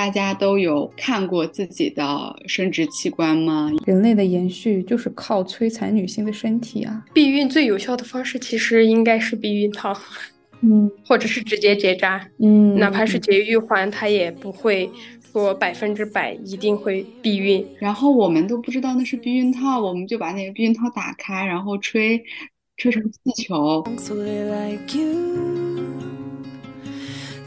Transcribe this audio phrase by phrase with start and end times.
[0.00, 3.70] 大家都有看过自己的生殖器官吗？
[3.84, 7.04] 人类的延续就是靠摧残女性的身体啊！
[7.12, 9.94] 避孕最有效的方式其实应该是避孕套，
[10.62, 14.90] 嗯，或者是直接结扎，嗯，哪怕是节育环，它也不会。
[15.32, 22.18] 说百分之百一定会避孕，然后我们都不知道那是避孕套，我们就把那个避孕套打开，然后吹，
[22.78, 23.82] 吹成气球。
[24.08, 25.84] Do you like you?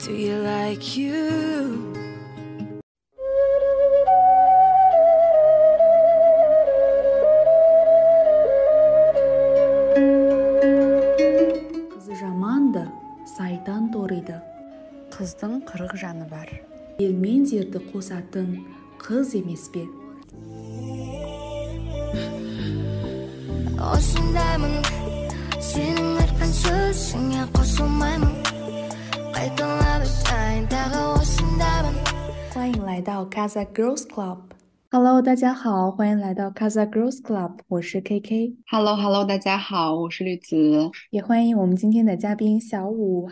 [0.06, 1.93] Do you like you?
[14.03, 14.37] ториды
[15.15, 16.51] қыздың қырық жаны бар
[16.99, 18.49] ел мен жерді қосатын
[18.99, 19.85] қыз емес пе
[23.79, 24.77] осындаймын
[25.71, 28.35] сенің айтқан сөзіңе қосылмаймын
[29.39, 31.97] қайталап айтайын тағы осындаймын
[32.53, 40.57] 欢迎来到 Casa Girls Club。Hello，大家好，欢迎来到 Casa Girls Club，我是 KK。Hello，Hello，大家好，我是绿子。
[41.11, 43.29] 也欢迎我们今天的嘉宾小五。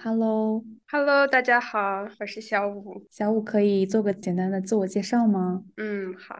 [0.91, 3.01] Hello，Hello，大家好，我是小五。
[3.09, 5.63] 小五可以做个简单的自我介绍吗？
[5.77, 6.35] 嗯，好。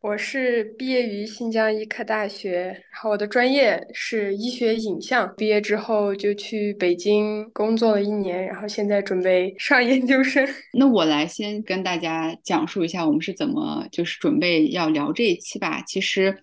[0.00, 5.32] 我是毕业于新疆医科大学，然后我的专业是医学影像。
[5.36, 10.44] 毕业之后就去北京工作了一年，然后现在准备上研究生。
[10.74, 15.80] 那我来先跟大家讲述一下我们是怎么就是准备要聊这一期吧。
[15.86, 16.36] 其实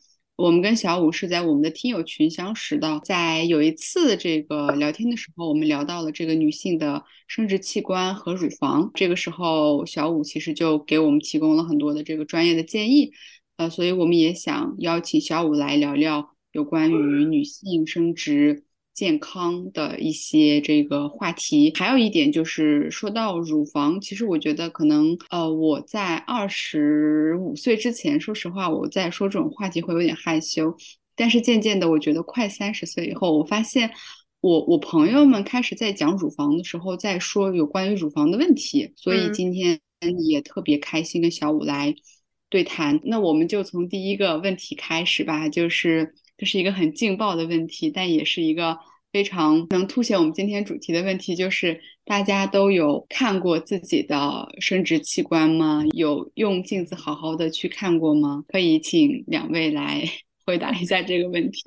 [0.44, 8.92] 我们跟小五是在我们的听友群相识的，在有一次这个聊天的时候，我们聊到了这个女性的生殖器官和乳房。
[8.94, 13.14] 这个时候，小五其实就给我们提供了很多的这个专业的建议。
[13.56, 21.74] 呃，所以我们也想邀请小五来聊聊有关于女性生殖健康的一些这个话题。
[21.76, 30.76] 还有一点就是说到乳房，其实我觉得可能呃我在二十五岁之前，说实话我在说这种话题会有点害羞。
[31.16, 33.92] 但是渐渐的，我觉得快三十岁以后，我发现
[34.42, 38.92] 我我朋友们开始在讲乳房的时候，在说有关于乳房的问题。
[38.96, 39.80] 所以今天
[40.26, 41.94] 也特别开心跟小五来。
[42.50, 48.78] 对谈，那我们就从第一个问题开始吧，就是这是一个很劲爆的问题，但也是一个
[49.12, 55.84] 非常能凸显我们今天主题的问题，就是大家都有看过自己的生殖器官吗？
[55.94, 58.44] 有用镜子好好的去看过吗？
[58.48, 60.04] 可以请两位来
[60.46, 61.62] 回答一下这个问题。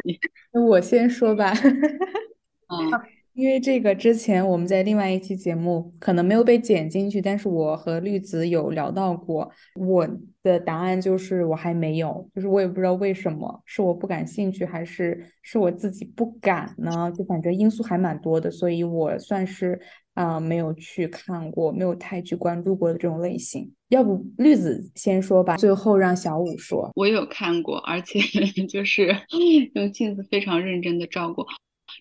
[0.52, 1.52] 那我先说吧。
[2.68, 3.15] 嗯。
[3.36, 10.08] 因为这个之前我们在另外一期节目可能没有被剪进去，但是我和绿子有聊到过，我
[10.42, 17.12] 的答案就是我还没有，就是我也不知道为什么，是我不感兴趣，还是是我自己不敢呢？
[17.14, 19.78] 就反正因素还蛮多的，所以我算是
[20.14, 23.70] 啊没有去看过，没有太去关注过的这种类型。
[23.90, 26.90] 要不绿子先说吧，最后让小五说。
[26.94, 28.18] 我有看过，而且
[28.66, 29.14] 就是
[29.74, 31.46] 用镜子非常认真的照过。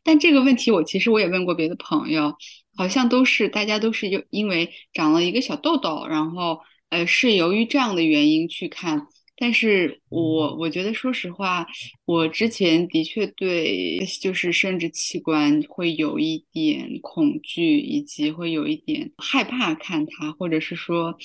[0.06, 2.32] 但这个问题我其实我也问过别的朋友，
[2.78, 9.08] 好像都是大家都是因因为长了一个小痘痘，然后呃是由于这样的原因去看。
[9.36, 11.66] 但是我我觉得说实话，
[12.06, 21.18] 我之前的确对就是生殖器官会有一点恐惧，以及会有一点害怕看它，或者是说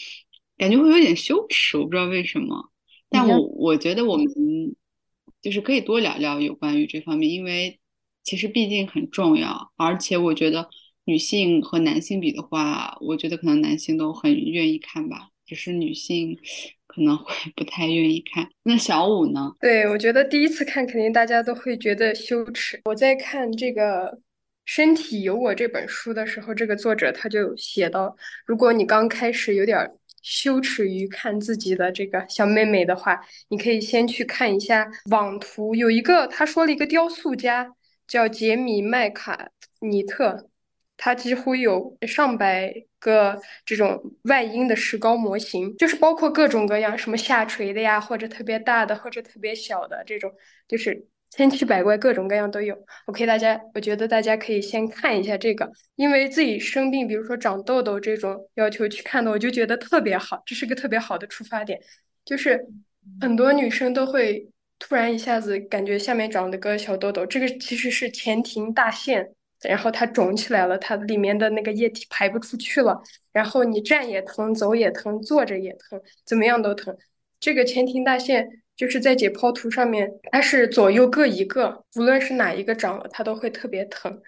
[0.57, 2.71] 感觉会有点羞耻，我不知道为什么。
[3.11, 4.27] 但我我觉得我们
[5.43, 7.77] 就是可以多聊聊有关于这方面，因为。
[8.23, 10.69] 其实毕竟很重要，而且我觉得
[11.05, 16.39] 女性和男性比的话，我觉得可能男性都很愿意看吧，只是女性
[16.87, 18.49] 可能会不太愿意看。
[18.63, 19.53] 那小五呢？
[19.59, 22.81] 对，我觉得第一次看肯定大家都会觉得羞耻。
[22.85, 24.13] 我在看这个
[24.65, 28.15] 《身体有我》这本书的时候，这个作者他就写到，
[28.47, 29.91] 如果你刚开始有点
[30.23, 37.75] 羞耻于看自己的这个小妹妹的话，你可以先去看一下网图，有一个他说了一个雕塑家。
[38.11, 40.49] 叫杰米麦卡尼特，
[40.97, 50.33] 他几乎有上百个这种外阴的石膏模型，就是包括各种各样，什么下垂的呀，或者特别大的，或者特别小的这种，
[50.67, 52.77] 就是千奇百怪，各种各样都有。
[53.07, 61.81] OK，大家，我觉得大家可以先看一下这个，因为自己生病，比如说长痘痘这种要求去看的，我就觉得特别好，这是个特别好的出发点，
[62.25, 62.67] 就是
[63.21, 64.51] 很多女生都会。
[64.81, 69.31] 突然一下子感觉下面长了个小痘痘，这个其实是前庭大腺，
[69.63, 73.01] 然后它肿起来了，它里面的那个液体排不出去了，
[73.33, 76.97] 然后你站也疼，走也疼，坐着也疼，怎么样都疼。
[77.39, 84.21] 这个前庭大腺就是在解剖图上面，它是左右各一个，无论是哪一个长了，它都会特别疼。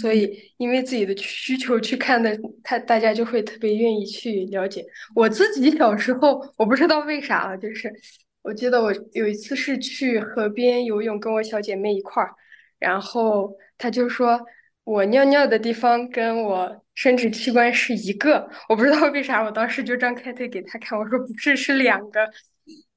[0.00, 4.84] 所以因为自己的需求去看的，他大家就会特别愿意去了解。
[5.14, 7.92] 我自己小时候，我不知道为啥啊，就是
[8.42, 12.34] 我记得我有一次是去河边游泳，跟我小姐妹一块儿，
[12.78, 14.40] 然后她就说
[14.84, 22.30] 我尿尿的地方跟我生殖器官是一个，我不知道为啥，我当时就张开腿给她看，我说不是，是两个。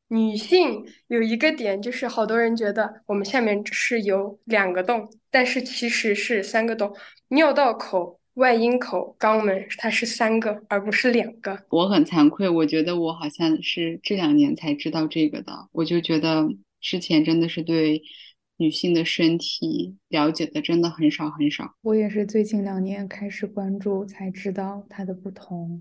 [0.09, 6.95] 女性有一个点，就是好多人觉得我们下面是有两个洞，但是其实是三个洞。
[7.29, 11.57] 尿道口、外阴口、肛门，它是三个，而不是两个。
[11.69, 15.69] 我很惭愧，我觉得我好像是这两年才知道这个的。
[15.71, 16.47] 我就觉得
[16.81, 18.01] 之前真的是对
[18.57, 21.75] 女性的身体了解的真的很少很少。
[21.81, 25.79] 我也是最近两年开始关注，才知道它的不同。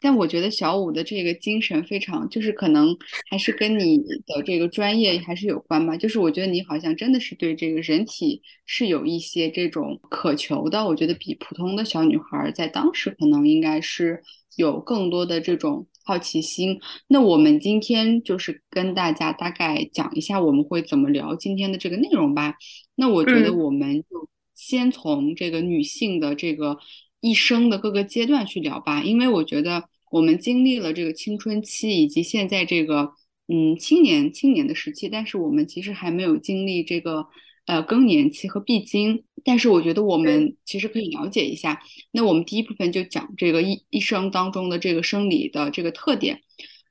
[0.00, 2.96] 但我觉得小五的这个精神非常，就是可能
[3.30, 5.96] 还是跟你的这个专业还是有关吧。
[5.96, 10.84] 就是我觉得你好像真的是对这个人体是有一些这种渴求的。
[10.84, 14.22] 我觉得比普通的小女孩在当时可能应该是
[14.56, 16.78] 有更多的这种好奇心。
[17.08, 22.54] 那我们今天就是跟大家大概讲一下我们会怎么聊今天的这个内容吧。
[22.94, 26.78] 那我觉得我们就先从这个女性的这个。
[27.20, 33.12] 一生的各个阶段去聊吧，因为我觉得我们经历了这个青春期以及现在这个
[33.48, 37.26] 嗯青年青年的时期，但是我们其实还没有经历这个
[37.66, 39.24] 呃更年期和闭经。
[39.44, 41.80] 但是我觉得我们其实可以了解一下。
[42.12, 46.40] 那我们第一部分就讲这个一一生当中的这个生理的这个特点，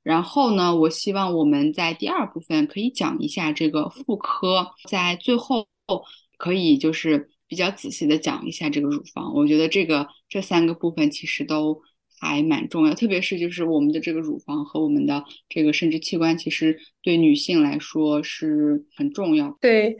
[0.03, 5.67] 然后呢，我希望我们在第二部分可以讲一下这个妇科，在最后
[6.37, 7.29] 可以就是。
[7.47, 11.81] 比较仔细的讲一下这个乳房，我觉得这个这三个部分其实都
[12.19, 19.57] 还蛮重要，特别是就是我们的这个乳房和我们的这个生殖器官，其实对女性来说是很重要。
[19.61, 19.95] 对，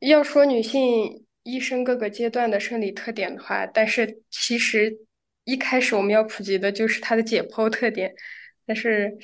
[0.00, 4.98] 要说女性一生各个阶段的生理特点的话，但是其实
[5.44, 8.12] 一开始我们要普及的就是它的解剖特点，
[8.66, 9.16] 但是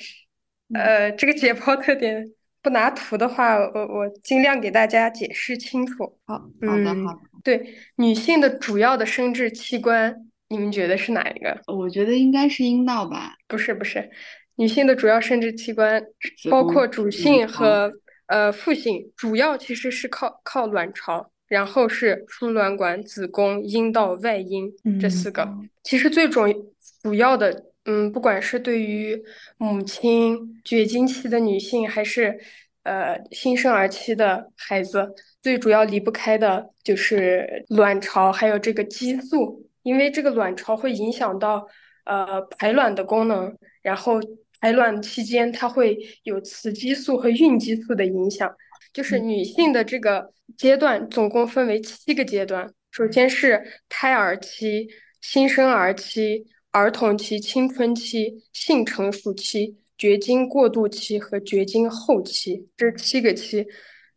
[0.73, 2.33] 呃，这个解剖特点。
[2.67, 6.03] 不拿图的话，我我尽量给大家解释清楚。
[6.25, 7.19] 好，好的，好的。
[7.41, 7.65] 对，
[7.95, 10.13] 女性的主要的生殖器官，
[10.49, 11.57] 你们觉得是哪一个？
[11.67, 13.35] 我觉得应该是阴道吧。
[13.47, 14.09] 不是，不是。
[14.57, 16.03] 女性的主要生殖器官
[16.49, 17.89] 包括主性和
[18.25, 24.69] 呃副性，主要其实是靠靠卵巢，然后是输卵管、子宫、阴道、外阴
[24.99, 25.47] 这四个。
[25.83, 26.53] 其实最重
[27.01, 27.63] 主要的。
[27.89, 29.17] 嗯，不管是对于
[29.57, 32.37] 母亲、绝经期的女性，还是
[32.83, 41.65] 呃新生儿期的孩子，最主要离不开的就是卵巢，还有这个激素，因为这个卵巢会影响到
[42.03, 44.19] 呃排卵的功能，然后
[44.59, 48.53] 排卵期间它会有雌激素和孕激素的影响。
[48.91, 54.89] 就是女性的这个阶段总共分为七个阶段，首先是胎儿期、
[55.21, 56.45] 新生儿期。
[56.77, 63.65] 儿童期、青春期、性成熟期、绝经过渡期和绝经后期，这七个期。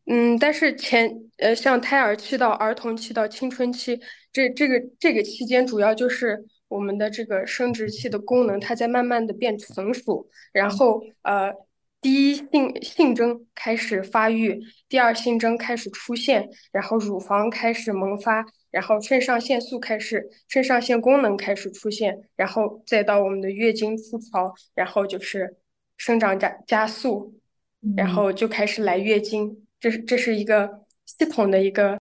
[0.04, 3.98] 嗯，但是前呃，像胎儿期到儿童期到青春期，
[4.30, 11.50] 这这个这个期间，主要就是我们的这个生殖器的功能，它在慢慢的变成熟，然后呃，
[12.02, 18.44] 第一性性征开始发育，第二性征开始出现，然后乳房开始萌发。
[18.70, 25.56] 然后肾上腺素开始，肾上腺功能开始出现，然后再到我们的月经初潮，然后就是
[25.96, 27.34] 生长加加速，
[27.96, 29.66] 然后就开始来月经。
[29.78, 31.99] 这是这是一个系统的一个。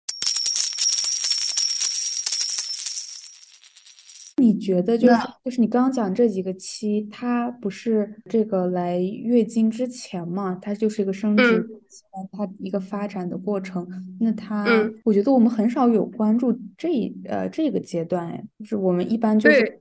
[4.68, 10.58] 觉得就是就是你刚刚讲这几个期，它不是这个来月经之前嘛？
[10.60, 13.88] 它就是一个生殖器官它一个发展的过程。
[14.20, 14.66] 那它，
[15.04, 19.80] 我觉得我们很少有关注这呃这个阶段，哎，就是我们一般就是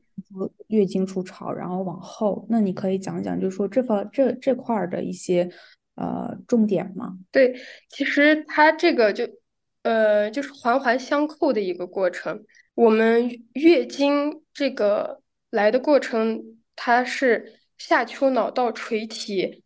[0.68, 2.46] 月经初潮，然后往后。
[2.48, 5.50] 那你可以讲讲，就是说这方这这块儿的一些
[5.96, 7.18] 呃重点吗？
[7.30, 7.54] 对，
[7.90, 9.28] 其实它这个就
[9.84, 12.46] 呃就是环环相扣的一个过程。
[12.78, 16.44] 我们月经这个来的过程，
[16.76, 19.64] 它是下丘脑到垂体，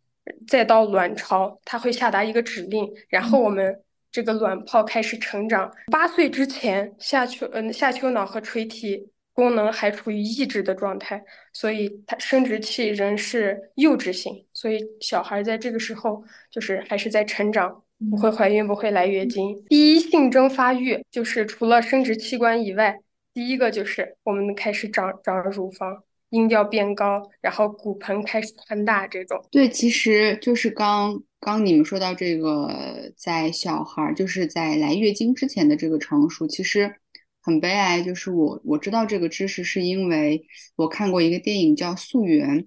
[0.48, 5.70] 再到卵巢，它会下达一个指令，然后我们这个卵泡开始成长。
[5.90, 17.82] 八岁之前，下丘嗯下丘脑和垂体功能还处于抑制的状态，所以它生殖器仍是幼稚性，所以小孩在这个时候就是还是在成长。
[18.10, 19.62] 不会怀孕，不会来月经。
[19.68, 22.98] 第一性征发育就是除了生殖器官以外，
[23.34, 29.42] 第一个就是我们开始长长乳房，音调变高，然后骨盆开始宽大这种。
[29.50, 36.94] 对，其实就是刚刚你们说到这个，在小孩就是在来月经之前的这个成熟，其实
[37.40, 38.02] 很悲哀。
[38.02, 40.44] 就是我我知道这个知识是因为
[40.76, 42.60] 我看过一个电影叫《溯源》，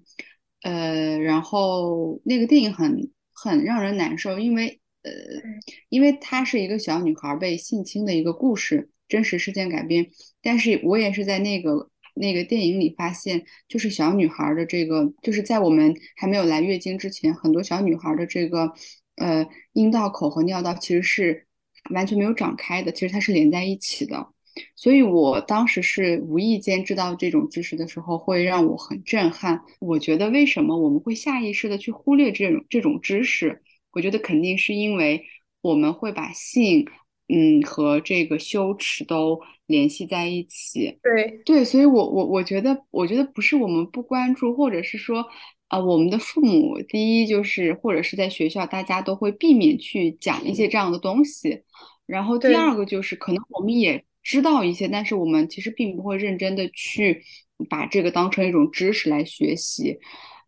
[0.62, 5.42] 呃，然后那个电影很很让人难受，因为呃，
[5.88, 10.08] 因为她是一个小女孩被性侵的一个故事，真实事件改编。
[10.42, 18.72] 但是我也是在那个那个电影里发现，就是小女孩的这个，就是在我们还没有来月经之前，很多小女孩的这个
[19.16, 21.46] 呃阴道口和尿道其实是
[21.90, 24.28] 完全没有长开的，其实它是连在一起的。
[24.74, 29.60] 所以我当时是无意间知道这种知识的时候，会让我很震撼。
[29.78, 33.62] 我觉得为什么我们会下意识的去忽略这种这种知识？
[33.96, 35.24] 我觉得肯定是因为
[35.62, 36.86] 我们会把性，
[37.28, 40.98] 嗯，和这个羞耻都联系在一起。
[41.02, 45.24] 对对，所以我我我觉得，我觉得不是我们不关注，或者是说，
[45.68, 51.62] 啊、我们的父母第一就是或者是在学校，大家都会避免去讲一些这样的东西。
[52.04, 57.22] 然后第二个就是，可能我们也知道一些，但是我们其实并不会认真的去
[57.70, 59.98] 把这个当成一种知识来学习。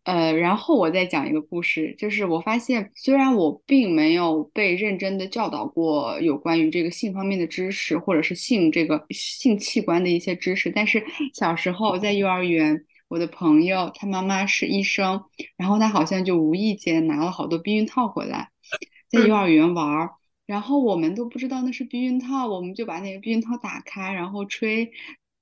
[0.08, 15.22] 呃，然后我再讲一个故事，就是我发现，虽然我并没有被认真的教导过有关于这个性方面的知识，或者是性这个性器官的一些知识，但是小时候在幼儿园，我的朋友他妈妈是医生，
[15.58, 18.48] 然后他好像就无意间拿了好多避孕套回来，
[19.10, 20.12] 在幼儿园玩儿。
[20.46, 24.90] 然后我们都不知道那是避孕套，我们就把那个避孕套打开，然后吹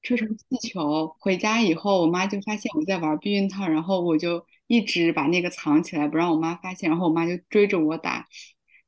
[0.02, 1.14] 吹成气球。
[1.20, 6.88] 回家以后，我妈就发现我在玩避孕套，然后我就一直把那个藏起来，不让我妈发现。
[6.90, 8.26] 然后我妈就追着我打。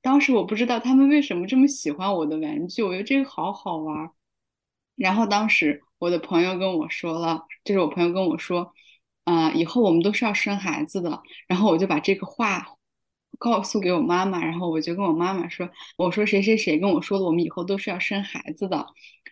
[0.01, 4.11] 当时我不知道他们为什么这么喜欢我的玩具，我觉得这个好好玩。
[4.97, 8.73] 然后当时我的朋友跟我说了，就是我朋友跟我说，
[9.25, 11.21] 啊、以后我们都是要生孩子的。
[11.47, 12.67] 然后我就把这个话
[13.39, 18.87] 告诉给我妈妈，然后我就跟我妈妈说，我说谁谁谁跟我说了，我们以后都是要生孩子的。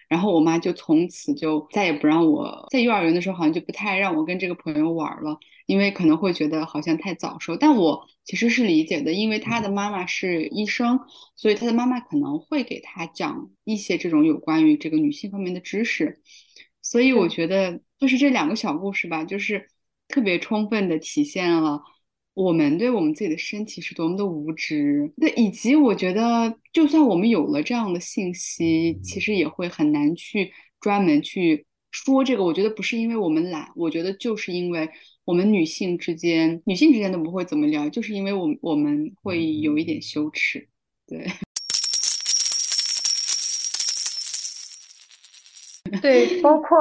[0.08, 7.56] 然后我妈就从此就再也不让我在幼儿园的时候，好像就不太让我跟这个朋友玩了，因为可能会觉得好像太早熟。
[7.56, 10.99] 但我其实是理解的，因为他的妈妈是医生，
[11.37, 16.20] 所以他的妈妈可能会给他讲一些这种有关于这个女性方面的知识。
[16.82, 19.68] 所以我觉得就是这两个小故事吧，就是
[20.08, 21.82] 特别充分的体现了
[22.35, 25.12] 我们对我们自己的身体是多么的无知。
[25.16, 32.44] 那以及我觉得，就算我们有了这样的信息，其实也会很难去专门去说这个。
[32.44, 34.88] 我觉得不是因为我们懒，我觉得就是因为
[35.26, 40.66] 我们女性之间，女性之间都不会怎么聊，就是因为我们我们会有一点羞耻。
[41.06, 41.26] 对，
[46.06, 46.78] 对，包括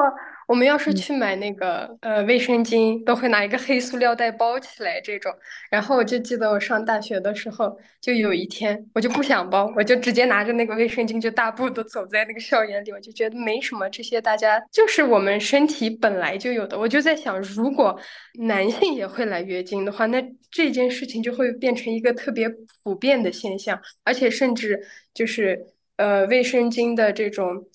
[0.48, 5.34] 我们要是嗯去买那个呃卫生巾，都会拿一个黑塑料袋包起来这种。
[5.72, 16.77] 然后我就记得我上大学的时候，就有一天我就不想包，我就直接拿着那个卫生巾就大步的走在那个校园里，我就觉得没什么，这些大家就是我们身体本来就有的。
[16.77, 18.00] 我就在想，如果
[18.48, 22.48] 男性也会来月经的话，那这件事情就会变成一个特别
[22.84, 24.79] 普遍的现象，而且甚至
[25.15, 25.65] 就是
[25.98, 27.65] 呃卫生巾的这种。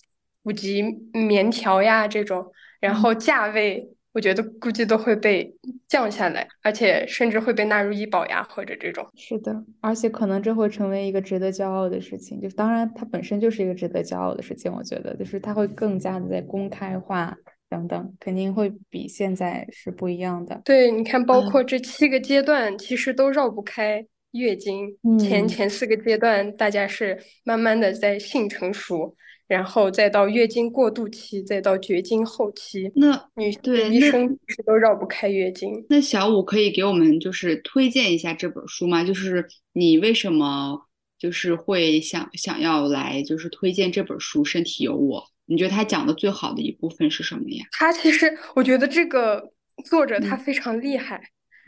[0.43, 0.83] 普及
[1.13, 2.47] 棉条呀这种，
[2.81, 5.55] 然后价位我觉得估计都会被
[5.87, 9.07] 降下来，而且甚至会被纳入医保呀或者这种。
[9.17, 12.41] 是的，而且可能这会成为一个值得骄傲的事情。
[12.41, 14.73] 就是当然，它本身就是一个值得骄傲的事情。
[14.73, 17.37] 我觉得，就是它会更加的在公开化
[17.69, 20.61] 等等，肯定会比现在是不一样的。
[20.65, 24.89] 对，你看，包嗯括这七个阶段，其实都绕不开月经。
[25.21, 29.15] 前嗯前四个阶段，大家是慢慢的在性成熟，
[29.51, 32.89] 然后再到月经过渡期，再到绝经后期。
[32.95, 35.85] 那女对那的一生其实都绕不开月经。
[35.89, 39.03] 那小五可以给我们就是推荐一下这本书吗？
[39.03, 40.81] 就是你为什么
[41.19, 45.21] 就是会想想要来就是推荐这本书《身体有我》？
[45.47, 47.65] 你觉得他讲的最好的一部分是什么呀？
[47.73, 49.51] 他其实，我觉得这个
[49.85, 51.21] 作者他嗯非常厉害。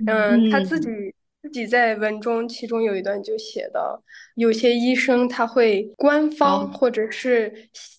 [0.07, 0.89] 嗯，他自嗯己
[1.43, 4.01] 自己在文中，其中有一段就写到，
[4.37, 6.71] 有些医生他会官方哦。
[6.73, 7.49] 或者是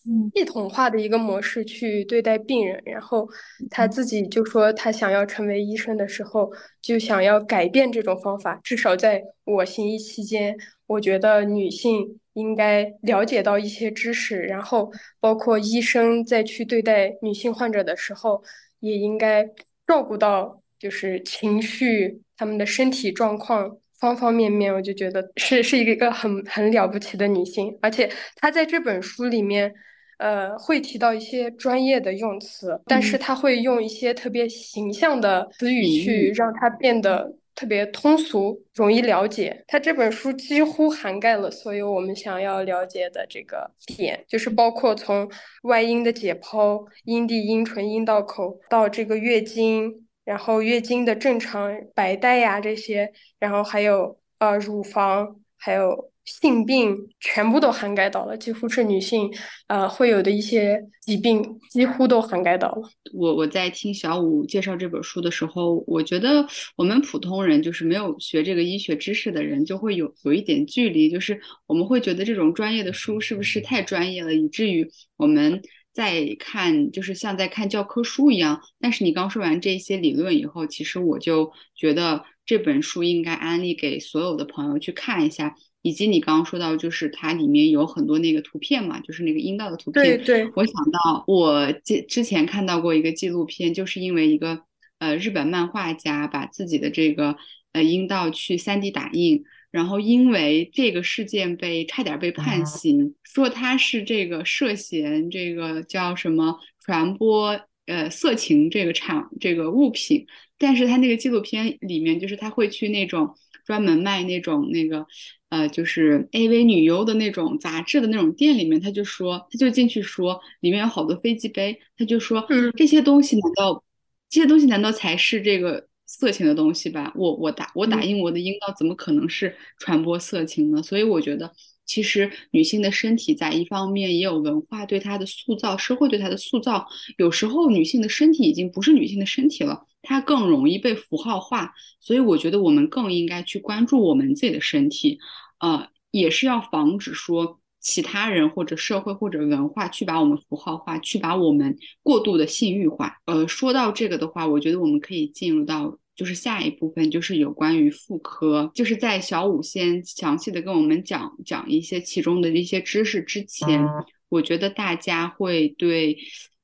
[0.08, 0.32] 嗯。
[0.34, 3.28] 系统化的一个模式去对待病人，然后
[3.70, 3.92] 他嗯。
[3.92, 6.50] 自己就说他想要成为医生的时候，
[6.82, 10.58] 就想要改变这种方法，至少在我行医期间，
[10.88, 18.42] 我觉得女性应该了解到一些知识，然后包括医生在去对待女性患者的时候，
[18.80, 19.46] 也应该
[19.86, 24.74] 照顾到就是情绪、他们的身体状况方方面面。
[24.74, 29.74] 我就觉得是是一个很很了不起的女性，而且她在这本书里面，
[30.18, 39.64] 呃，会提到一些专业的用词，但是她会用一些特别形象的词语去让它变得特别通俗，容易了解。
[39.68, 45.30] 他这本书几乎涵盖了所有我们想要了解的这个点，就是包括从
[45.62, 56.12] 外阴的解剖、阴蒂、阴唇、阴道口到这个月经，然后月经的正常白带呀这些，然后还有呃乳房，还有。
[56.26, 59.30] 性病全部都涵盖到了，几乎是女性
[59.68, 62.90] 呃会有的一些疾病，几乎都涵盖到了。
[63.14, 71.38] 我我在听小五介绍这本书的时候，我觉得我们普通人就是没有学这个医学知识的人，就会有有一点距离，就是
[71.68, 75.62] 我们会觉得这种专业的书是不是太专业了，以至于我们
[75.94, 78.62] 在看就是像在看教科书一样。
[78.80, 85.56] 但是你刚说完这些理论以后，其实我就觉得这本书应该安利给所有的朋友去看一下。
[85.86, 90.02] 以及你刚刚说到，就是它里面有很多那个图片嘛，就是那个阴道的图片。
[90.02, 90.50] 对对。
[90.56, 94.62] 我想到我之之前看到过一个纪录片，就是因为一个
[95.00, 97.36] 呃日本漫画家把自己的这个
[97.74, 110.26] 呃阴道去 3D 打印，然后因为这个事件被差点被判刑，说他是这个涉嫌这个叫什么传播呃色情这个产这个物品，
[110.58, 115.06] 但是他那个纪录片里面就是他会去那种专门卖那种那个。
[115.50, 122.44] 呃，就是 AV 女优的那种杂志的那种店里面，他就说，他就进去说，里面有好多飞机杯，他就说，
[122.76, 123.84] 这些东西难道
[124.32, 125.88] 这些东西难道才是这个
[126.20, 127.12] 色情的东西吧？
[127.16, 130.82] 我我打我打印我的阴道，怎么可能是传播色情呢？
[130.84, 131.52] 所以我觉得，
[131.86, 136.86] 其实女性的身体在一方面也有文化对她的塑造，社会对她的塑造，
[137.18, 145.18] 有时候女性的身体已经不是女性的身体了，它更容易被符号化，所以我觉得我们更应该去关注我们自己的身体。
[145.60, 153.18] 呃，也是要防止说其他人或者社会或者文化去把我们符号化，去把我们过度的性欲化。
[153.26, 158.72] 呃，说到这个的话，我觉得我们可以进入到就是下一部分，就是有关于妇科。
[158.74, 163.84] 就是在小五先详细的跟我们讲讲一些其中的一些知识之前，
[164.30, 166.18] 我觉得大家会对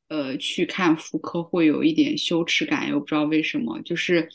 [0.07, 3.79] 呃去看妇科会有一点羞耻感，我不知道为什么。
[3.81, 4.27] 就是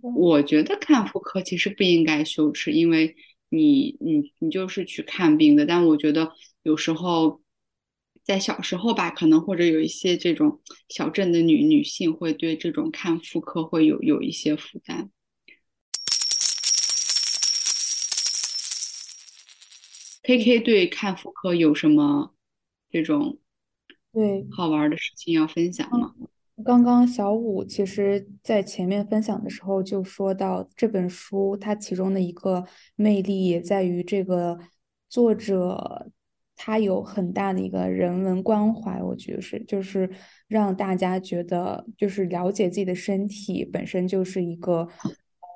[0.00, 3.14] 我觉得看妇科其实不应该羞耻，因为。
[3.50, 6.32] 你你你就是去看病的，但我觉得
[6.64, 7.40] 有时候
[8.24, 15.10] 在小时候吧，可能或者有一些这种小镇的女女性会对这种看妇科会有有一些负担。
[20.22, 22.34] K K 对看妇科有什么
[22.90, 23.38] 这种
[24.10, 26.14] 对好玩的事情要分享吗？
[26.64, 34.58] 刚刚小五其实在前面分享的时候就说到这本书，它其中的一个魅力也在于这个
[35.10, 36.10] 作者
[36.56, 40.10] 他有很大的一个人文关怀，我觉得是就是
[40.48, 44.88] 让大家觉得就是了解自己的身体本身就是一个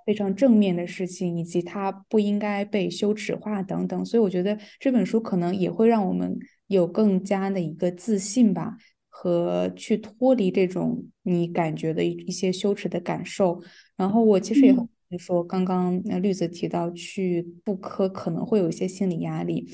[0.07, 8.77] 非常正面的事情，以及它不应该被羞耻化等等，所以我觉得这本书可能也会让我们有更加的一个自信吧。
[9.21, 13.61] 和去脱离这种你感觉的一一些羞耻的感受，
[13.97, 19.69] 然后我其实也和你说，刚刚那绿子提到去妇科可能会有一些心理压力，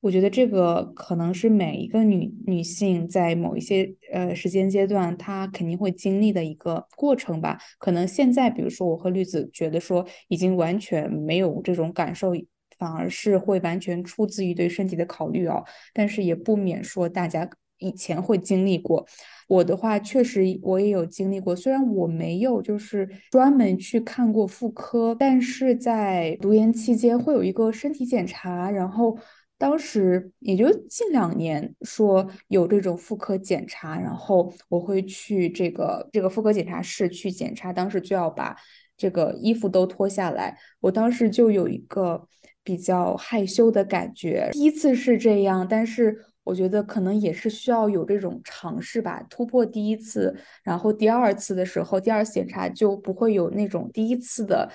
[0.00, 7.58] 我觉得这个可能是每一个女女性在某一些呃时间阶段，她肯定会经历的一个过程吧。
[7.78, 12.32] 可能现在，比如说我和绿子觉得说已经完全没有这种感受，
[12.78, 17.48] 反而是会完全出自于对身体的考虑哦，但是也不免说大家。
[17.82, 19.06] 以前会经历过，
[19.48, 21.56] 我的话确实我也有经历过。
[21.56, 29.16] 虽然我没有就是专门去看过妇科，但是在读研期间会有一个身体检查，然后
[29.60, 38.56] 当时也就近两年说有这种妇科检查，然后我会去这个这个妇科检查室去检查，当时就要把
[38.96, 42.26] 这个衣服都脱下来，我当时就有一个
[42.64, 46.24] 比较害羞的感觉，第一次是这样，但是。
[46.42, 54.68] 我觉得可能也是需要有这种尝试吧，突破第一次，然后第二次的时候，第二次检查就不会有那种第一次的，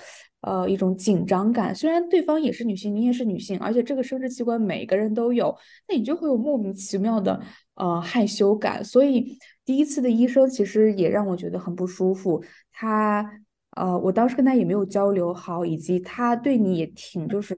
[0.46, 1.74] 呃，一种紧张感。
[1.74, 5.54] 虽然对方也是女性，你也是女性，而且这个生殖器官每个人都有，
[5.88, 7.40] 那你就会有莫名其妙的
[7.74, 8.84] 呃害羞感。
[8.84, 12.42] 所以第一次的医生其实也让我觉得很不舒服。
[12.72, 13.28] 他
[13.72, 17.56] 呃，我当时跟他也没有交流好，以及他对你也挺就是。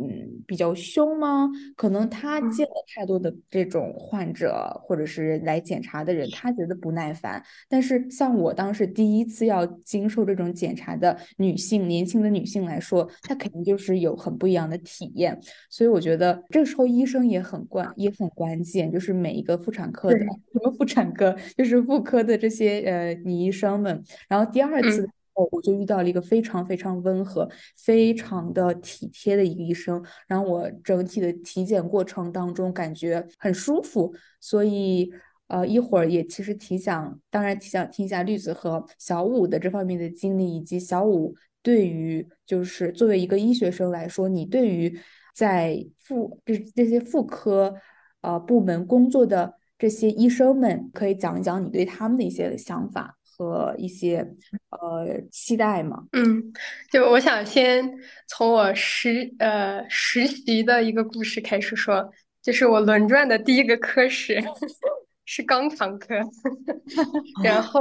[0.00, 1.50] 嗯，比较凶吗？
[1.76, 7.42] 可能他见了太多的这种患者，或者是来检查的人，他觉得不耐烦。
[7.68, 15.36] 但是像我当时第一次要经受这种检查的女性，年轻的女性来说，她肯定就是有很不一样的体验。
[15.68, 20.18] 所以我觉得这个时候医生也很关，也很关键，就是每一个妇产科的
[20.52, 24.00] 什么妇产科，就是妇科的这些呃女医生们。
[24.28, 25.08] 然后第二次。
[25.50, 35.10] 我就遇到了一个非常非常温和、非常的体贴的一个医生，然后我整体的体检过程当中感觉很舒服，所以
[35.48, 44.98] 呃一会儿也其实挺想，当然挺想听一下绿子和小五的这方面的经历，以及小五对于就是作为一个医学生来说，你对于
[45.34, 47.74] 在妇这这些妇科
[48.22, 53.17] 呃部门工作的这些医生们，可以讲一讲你对他们的一些想法。
[53.38, 54.18] 和一些
[54.70, 56.52] 呃期待嘛，嗯，
[56.90, 57.88] 就我想先
[58.26, 62.10] 从我实呃实习的一个故事开始说，
[62.42, 64.42] 就是我轮转的第一个科室
[65.24, 66.16] 是肛肠科，
[67.42, 67.80] 然后。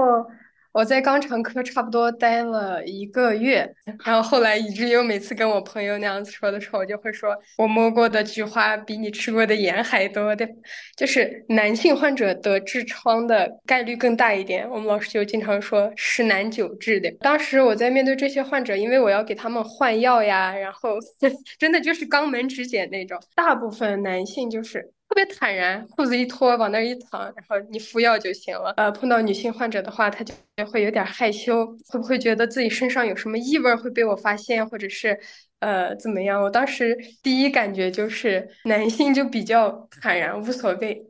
[0.77, 3.67] 我在肛肠科差不多待了一个月，
[4.05, 10.47] 然后后来以至于我每次跟我朋友那样子说的时候，我就会说我摸过的菊花比你吃过的盐还多的，
[10.95, 14.69] 就是男性患者得痔疮的概率更大一点。
[14.69, 17.09] 我们老师就经常说十男九痔的。
[17.21, 20.99] 当时我在面对这些患者，因为我要给他们换药呀，然后
[21.57, 24.91] 真的就是肛门指检那种，大部分男性就是。
[25.09, 28.73] 特别坦然，裤子一脱，往那儿一躺，然后你服药就行了。
[28.75, 30.33] 呃，碰到女性患者的话，她就
[30.71, 35.17] 会有点害羞，会不会觉得自己身上有什么异味会被我发现，或者是
[35.59, 36.41] 呃怎么样？
[36.41, 41.01] 我当时第一感觉就是男性就比较坦然，无所谓，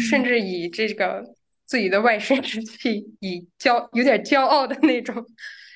[0.00, 1.22] 甚至以这个
[1.66, 5.24] 自己的外生殖器以骄有点骄傲的那种。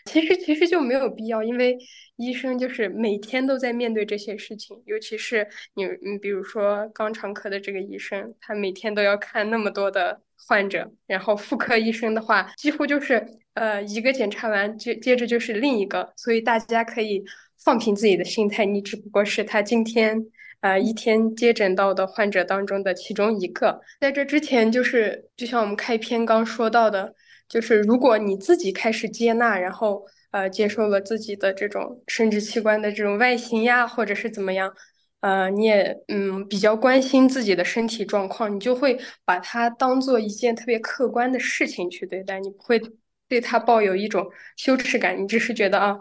[0.04, 1.76] 其实其实就没有必要，因为
[2.16, 17.22] 医生就是每天都在面对这些事情，尤其是你你比如说肛肠科的这个医生，他每天都要看那么多的患者，然后妇科医生的话，几乎就是呃一个检查完接接着就是另一个，所以大家可以
[17.62, 20.26] 放平自己的心态，你只不过是他今天
[20.60, 27.14] 呃一天接诊到的患者当中的其中一个，在这之前就是就像我们开篇刚说到的。
[27.50, 34.72] 就是如果你自己开始接纳，然后呃接受了自己的这种生殖器官的这种外形呀，或者是怎么样，
[35.20, 42.80] 呃你也嗯比较关心自己的身体状况，你就会把它当做一件特别客观的事情去对待，你不会
[43.28, 45.98] 对它抱有一种羞耻感，你只是觉得啊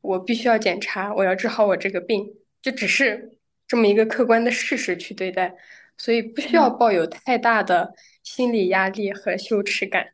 [0.00, 5.52] 我必须要检查，我要治好我这个病，就只是这么一个客观的事实去对待，
[5.98, 10.12] 所以不需要抱有太大的心理压力和羞耻感。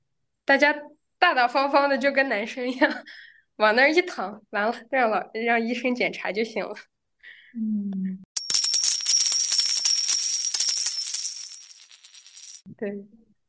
[0.49, 0.75] 大家
[1.19, 2.91] 大大方方的就跟男生一样，
[3.57, 6.75] 往那儿一躺，完了让老让医生检查就行了。
[7.55, 8.19] 嗯，
[12.79, 12.91] 对，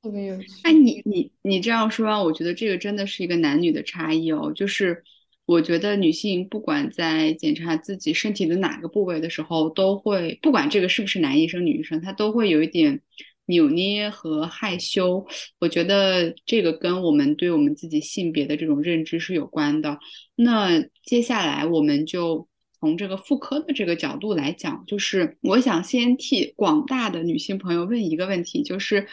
[0.02, 0.50] 特别有趣。
[0.64, 4.52] 哎，你你你这样说啊，我觉得这个真的是一个男女的差异哦。
[4.54, 5.02] 就是
[5.46, 13.02] 我觉得女性不管在检查自己身体的哪个部位的时候，都会不管这个是不是男医生、女医生，他都会有一点。
[13.50, 15.26] 扭捏和害羞，
[15.60, 19.98] 我觉得这个跟我们对我们自己性别的这种认知是有关的。
[20.36, 22.48] 那接下来我们就
[22.80, 29.08] 从这个妇科的这个角度来讲，就是我想先替广大的女性朋友问一个问题，就是，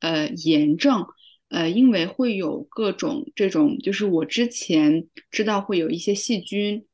[0.00, 1.06] 呃，炎症，
[1.48, 6.84] 呃，因为会有各种这种，就是我之前知道会有一些细菌，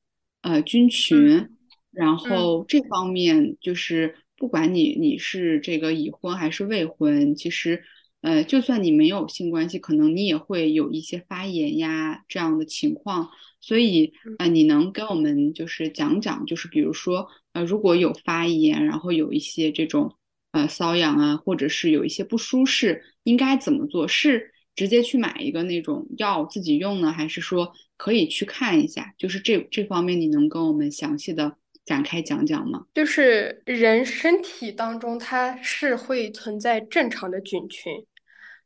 [0.42, 1.48] 呃，菌群，
[1.90, 4.14] 然后这方面就是。
[4.42, 7.80] 不管你你是这个已婚还是未婚，其实，
[8.22, 13.28] 呃，就算你没有性关系，可能你也会有一些发炎呀这样的情况。
[13.60, 20.16] 所以，呃，你能跟我们就是讲讲，就是比如说，呃，如果有发炎，然后有一些这种
[20.50, 24.08] 呃瘙痒啊，或者是有一些不舒适，应该怎么做？
[24.08, 29.14] 是直接去买一个那种药自己用呢，还是说可以去看一下？
[29.16, 31.58] 就是这这方面，你能跟我们详细的？
[31.84, 32.86] 展开讲讲吗？
[32.94, 37.92] 就是人身体当中，它是会存在正常的菌群，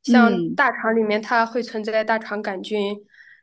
[0.02, 2.94] 像大肠里面它会存在大肠杆菌，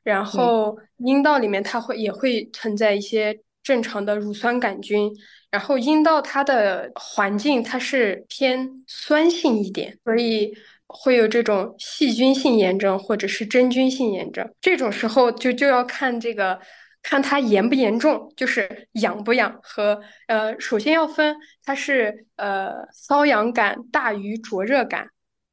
[0.04, 5.12] 然后阴道里面它会也会存在一些正常的乳酸杆菌，
[5.50, 10.54] 然后阴道它的环境它是偏酸性一点，所以
[10.86, 16.60] 会有这种细菌性炎症或者是真菌性炎症，这种时候就就要看这个。
[17.04, 25.10] 看它严不严重，就是痒不痒和呃，首先要分它是呃瘙痒感大于灼热感，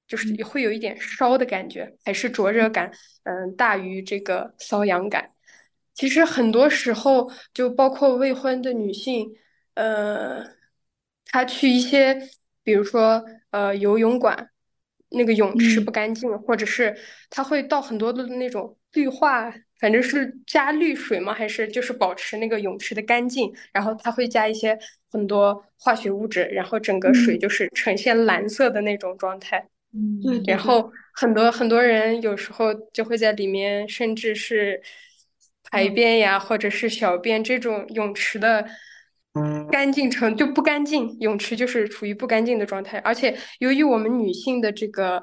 [0.06, 2.92] 就是会有一点烧的感觉，还是灼热感
[3.24, 5.32] 嗯大于这个瘙痒感。
[5.92, 9.34] 其实很多时候就包括未婚的女性，
[9.74, 10.46] 呃，
[11.26, 12.16] 她去一些，
[12.62, 14.50] 比如说呃游泳馆，
[15.10, 16.96] 那个泳池不干净，或者是
[17.28, 21.32] 她会到很多的那种绿化，反正是加氯水吗？
[21.32, 23.52] 还是就是保持那个泳池的干净？
[23.72, 24.78] 然后它会加一些
[25.10, 29.66] 很多化学物质，然后整个水就是呈现蓝色的那种状态。
[29.92, 30.54] 嗯，对。
[30.54, 34.80] 然后很多很多人有时候就会在里面，甚至是
[35.70, 38.66] 排便呀，或者是小便这种泳池的。
[39.70, 42.98] 干净程就不干净，泳池就是处于不干净的状态。
[42.98, 45.22] 而且由于我们女性的这个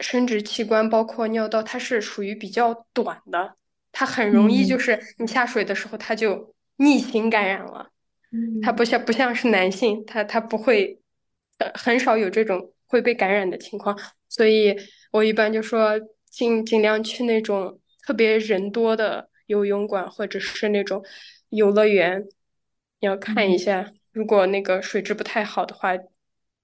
[0.00, 3.56] 生殖器官，包括尿道，它是属于比较短的，
[3.98, 7.90] 它很容易就是你下水的时候，它就逆行感染了。
[8.62, 11.00] 它不像不像是男性，它它不会，
[11.56, 13.98] 呃，很少有这种会被感染的情况。
[14.28, 14.76] 所以
[15.12, 21.02] 我一般就说尽尽量去那种特别人多的游泳馆，或者是那种
[21.48, 22.22] 游乐园。
[23.00, 25.92] 要看一下，如果那个水质不太好的话，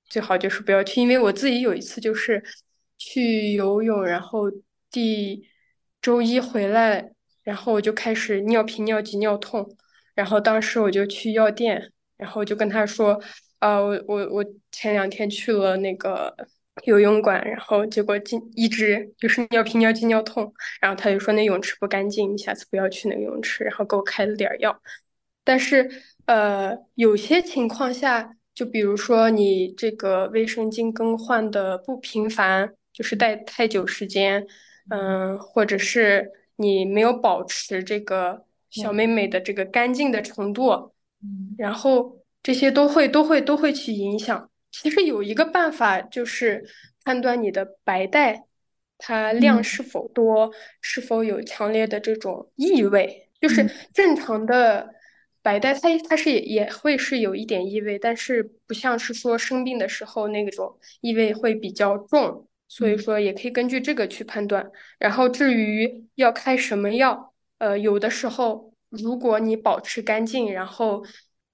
[0.04, 1.00] 最好就是不要去。
[1.00, 2.44] 因为我自己有一次就是
[2.98, 4.50] 去游泳，然后
[4.90, 5.48] 第
[6.02, 9.76] 周一回来，然后我就开始尿频、尿急、尿痛，
[10.14, 13.20] 然后当时我就去药店，然后就跟他说，
[13.58, 16.34] 啊，我我我前两天去了那个
[16.84, 24.80] 游泳馆，然后结果进一直就是尿频、尿急、尿痛，然后他就说那泳池不干净，你下次不要去那个泳池，然后给我开了点药，
[25.44, 25.90] 但是。
[26.24, 34.46] 呃，有些情况下，就比如说你这个卫生巾更换的不频繁，就是戴太久时间，
[34.88, 40.92] 嗯，或者是你没有保持这个小妹妹的这个干净的程度，
[41.58, 44.50] 然后这些都会都会都会去影响。
[44.70, 46.64] 其实有一个办法就是
[47.04, 48.44] 判断你的白带
[48.98, 54.94] 它量是否多，是否有强烈的这种异味，就是正常的。
[55.44, 64.70] 白带它它是也也会是有一点异味，但是不像是说生病的时候那种异味会比较重，所以说也可以根据这个去判断。
[64.98, 71.04] 然后至于要开什么药，呃，有的时候如果你保持干净，然后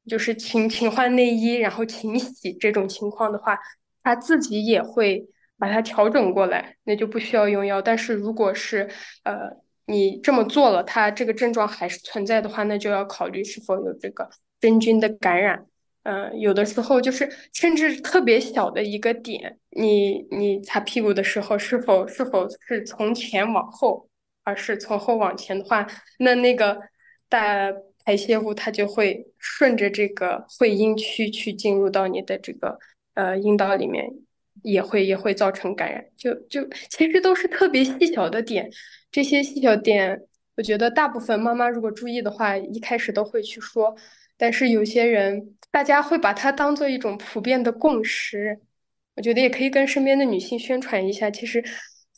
[0.07, 3.59] 就是勤勤换内衣，然后勤洗这种情况的话，
[4.05, 5.27] 它自己也会
[5.59, 7.83] 把它调整过来，那就不需要用药。
[7.83, 8.89] 但是如果是
[9.25, 9.67] 呃。
[9.91, 14.29] 你这么做了，它这个症状还是存在的话，那就要考虑是否有这个
[14.61, 15.65] 真菌的感染。
[16.09, 24.09] 嗯，有的时候就是甚至特别小的一个点，你你擦屁股的时候，是否是否是从前往后，
[24.43, 25.87] 而是从后往前的话，
[26.21, 26.81] 那那个
[27.29, 27.71] 大
[28.07, 32.79] 排泄物它就会顺着这个会阴区去进入到你的这个
[33.13, 34.07] 呃阴道里面，
[34.63, 36.03] 也会也会造成感染。
[36.17, 38.71] 就就其实都是特别细小的点。
[39.11, 40.23] 这些细小点，
[40.57, 43.95] 我觉得大部分妈妈如果注意的话，一开始都会去说。
[44.39, 48.59] 但是有些人，大家会把它当做一种普遍的共识。
[49.17, 51.31] 我觉得也可以跟身边的女性宣传一下。
[51.31, 51.63] 其实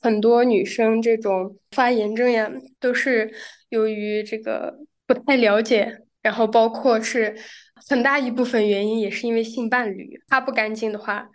[0.00, 3.32] 很多女生这种发炎症呀，都是
[3.70, 7.34] 由于这个不太了解，然后包括是。
[7.88, 11.28] 很大一部分原因也是因为性伴侣，它不干净的话，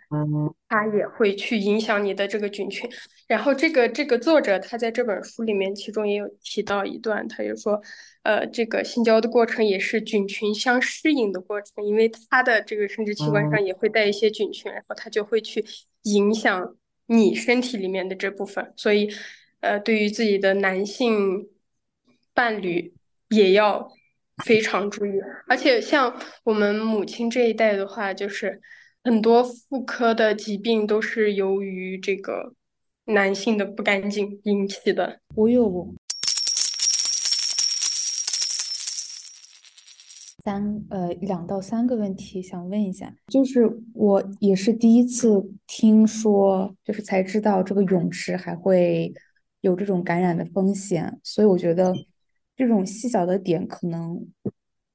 [0.68, 2.88] 它也会去影响你的这个菌群。
[3.26, 7.80] 然后这个这个作者他在这本书里面，其中也有提到一段，他就说，
[8.22, 15.64] 呃，这个性交的过程也是菌群相适应的过程，因为他的这个生殖器官上也会带一些菌群，然后他就会去
[16.02, 18.72] 影响你身体里面的这部分。
[18.76, 19.10] 所以，
[19.60, 21.48] 呃，对于自己的男性
[22.32, 22.94] 伴侣
[23.28, 23.95] 也要。
[24.44, 25.12] 非常注意，
[25.48, 28.60] 而且像我们母亲这一代的话，就是
[29.02, 32.54] 很多妇科的疾病都是由于这个
[33.06, 35.20] 男性的不干净引起的。
[35.34, 35.94] 我有
[40.44, 49.14] 三呃两到三个问题想问一下，就是我也是第一次听说，就是才知道这个泳池还会
[49.62, 51.94] 有这种感染的风险，所以我觉得。
[52.56, 54.26] 这种细小的点，可能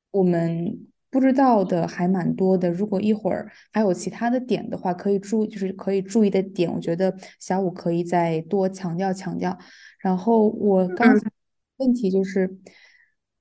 [0.10, 2.71] 我们不知道的还蛮多的。
[2.71, 9.58] 如果一会儿还有其他的点的话，可以注就是可以注意的点，我觉得小五可以再多强调强调。
[10.00, 11.30] 然后我刚才
[11.78, 12.58] 问题就是，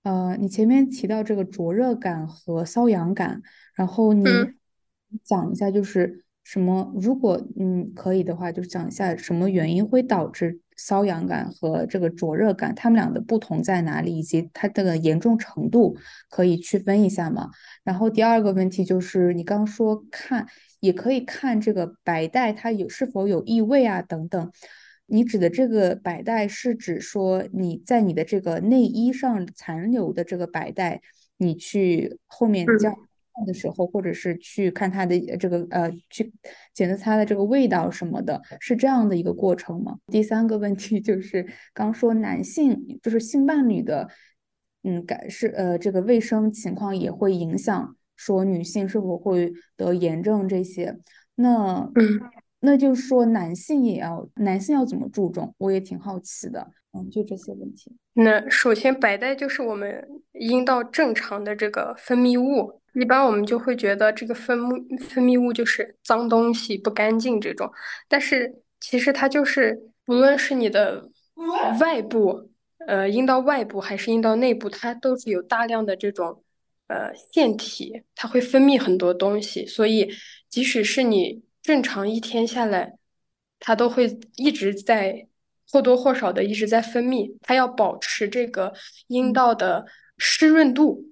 [0.02, 3.40] 呃，你前面提到这个灼热感和瘙痒感，
[3.74, 4.24] 然后你
[5.24, 6.92] 讲一下就是什么？
[6.96, 10.60] 如果嗯可以的话，就是讲一下什么原因会导致。
[10.86, 15.96] 瘙痒感和这个灼热感，它们俩的不同在哪里，以及它的严重程度
[16.28, 17.50] 可以区分一下吗？
[17.84, 20.46] 然后第二个问题就是，你刚说看
[20.80, 24.50] 也可以看这个白带它有是否有异味啊等等。
[25.12, 31.00] 你指的这个白带是指说你在你的这个内衣上残留的这个白带，
[31.36, 32.94] 你去后面叫
[33.46, 36.32] 的时候，或者是去看它的这个呃，去
[36.74, 39.98] 检测它的这个味道什么的，是这样的一个过程吗？
[40.06, 44.08] 第三个问题就是刚说男性就是性伴侣的，
[44.82, 50.98] 嗯，感是呃这个卫生情况也会影响说女性是否会得炎症这些，
[51.34, 52.20] 那嗯。
[52.62, 55.54] 那就是说，男性也要，男性要怎么注重？
[55.56, 56.70] 我也挺好奇的。
[56.92, 57.96] 嗯，就这些问题。
[58.12, 67.70] 那首先，白带就是我们阴道正常的这个分泌物，一般我们就会觉得这个分泌分泌物就是脏东西、不干净这种。
[68.08, 71.08] 但是其实它就是，无论是你的
[71.80, 72.50] 外部，
[72.86, 76.42] 呃，阴道外部还是阴道内部，它都是有大量的这种
[76.88, 79.66] 呃腺体，它会分泌很多东西。
[79.66, 80.10] 所以，
[80.48, 81.42] 即使是你。
[81.62, 82.94] 正常一天下来，
[83.58, 85.28] 它都会一直在
[85.70, 88.72] 或多或少的一直在分泌，它要保持这个
[89.08, 89.84] 阴道的
[90.16, 91.04] 湿润度。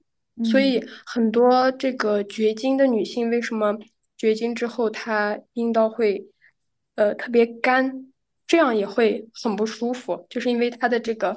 [0.45, 3.79] 所以很多这个绝经的女性，为什么
[4.17, 6.29] 绝经之后她阴道会
[6.95, 8.13] 呃特别干，
[8.47, 11.37] 这样也会很不舒服，就是因为她的这个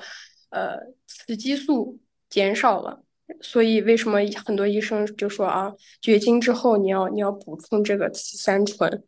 [0.49, 3.03] 呃雌激素减少了。
[3.39, 9.03] 所以，为什么很多医生就说啊，绝经之后你要你要补充这个雌三醇，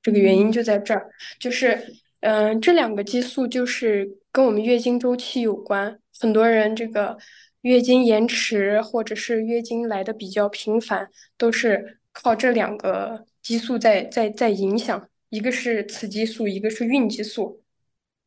[0.00, 6.00] 这个原因就在这儿，就是嗯，这两个激素就是跟我们月经周期有关。
[6.18, 7.18] 很多人这个
[7.66, 15.08] 月经延迟或者是月经来的比较频繁，都是靠这两个激素在在在影响。
[15.30, 17.60] 一个是雌激素，一个是孕激素，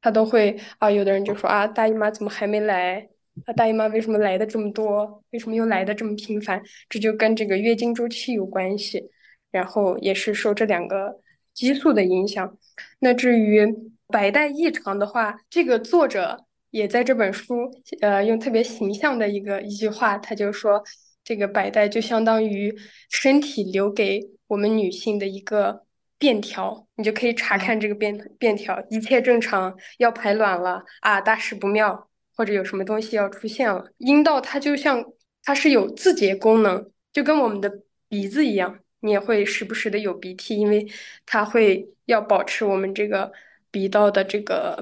[0.02, 0.91] 它都会啊。
[0.91, 3.08] 有的人就说啊，大姨妈怎么还没来？
[3.45, 5.23] 啊，大姨妈为什么来的这么多？
[5.30, 6.62] 为什么又来的这么频繁？
[6.89, 9.10] 这就跟这个月经周期有关系，
[9.52, 11.21] 然后也是受这两个
[11.54, 12.58] 激素的影响。
[12.99, 13.65] 那至于
[14.08, 20.84] 白带异常的话，这个作者也在这本书，呃，用特别形象的一个一句话，他就说，
[21.23, 22.75] 这个白带就相当于
[23.10, 25.86] 身体留给我们女性的一个
[26.17, 32.05] 便条，你就可以查看这个便便条，一切正常，要排卵了啊，大事不妙。
[32.39, 35.03] 或者有什么东西要出现了，阴道它就像
[35.43, 37.69] 它是有自洁功能，就跟我们的
[38.08, 40.88] 鼻子一样，你也会时不时的有鼻涕，因为
[41.25, 43.29] 它会要保持我们这个
[43.69, 44.82] 鼻道的这个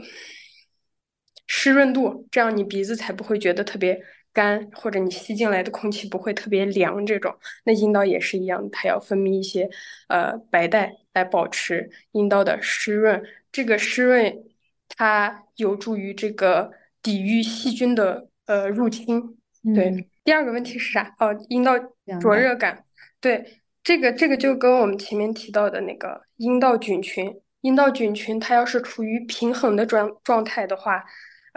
[1.48, 4.00] 湿润度，这样你鼻子才不会觉得特别
[4.32, 7.06] 干，或者你吸进来的空气不会特别凉。
[7.06, 9.70] 这种，那阴道也是一样，它要分泌一些
[10.10, 14.44] 呃白带来保持阴道的湿润，这个湿润
[14.88, 16.72] 它有助于这个。
[17.04, 19.38] 抵御细菌的呃入侵，
[19.74, 20.10] 对。
[20.26, 21.16] 第二个问题是啥？
[21.20, 21.74] 哦，阴道
[22.20, 22.84] 灼热感。
[23.22, 31.06] 对，这个这个就跟我们前面提到的那个阴道菌群，阴道菌群它要是处于平衡的状状态的话，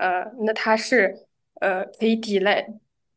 [0.00, 1.14] 呃，那它是
[1.60, 2.66] 呃可以抵赖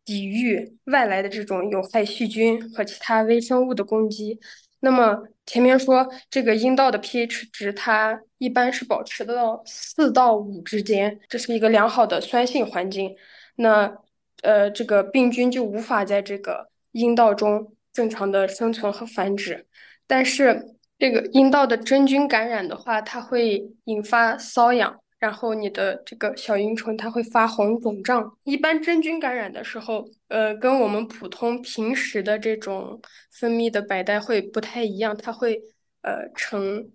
[0.03, 4.37] 抵御外来的这种有害细菌和其他微生物的攻击。
[4.81, 13.15] 那么前面说这个阴道的 pH 值，它一般是保持到四到五之间，这是一个良好的酸性环境。
[13.55, 13.97] 那
[14.41, 19.65] 呃，这个病菌就无法在这个阴道中正常的生存和繁殖。
[20.05, 24.99] 但是这个阴道的真菌感染的话，它会引发瘙痒。
[25.23, 32.99] 然后你的这个小阴唇它会发红肿胀，一般真菌感染的时候，呃，跟我们普通平时的这种
[33.31, 35.61] 分泌的白带会不太一样，它会
[36.01, 36.89] 呃呈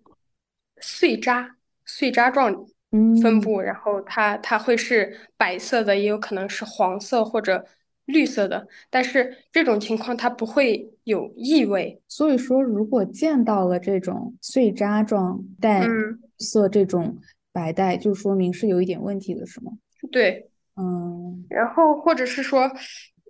[0.79, 2.55] 碎渣碎渣状
[3.23, 7.65] 分布，然后它它会是白色的，也有可能是黄色或者
[8.05, 11.99] 绿色的，但是这种情况它不会有异味。
[12.07, 15.87] 所以说，如果见到了这种碎渣状带
[16.37, 17.17] 色这种。
[17.59, 19.73] 白带就说明是有一点问题的，是吗？
[20.13, 22.71] 对，嗯，然后或者是说，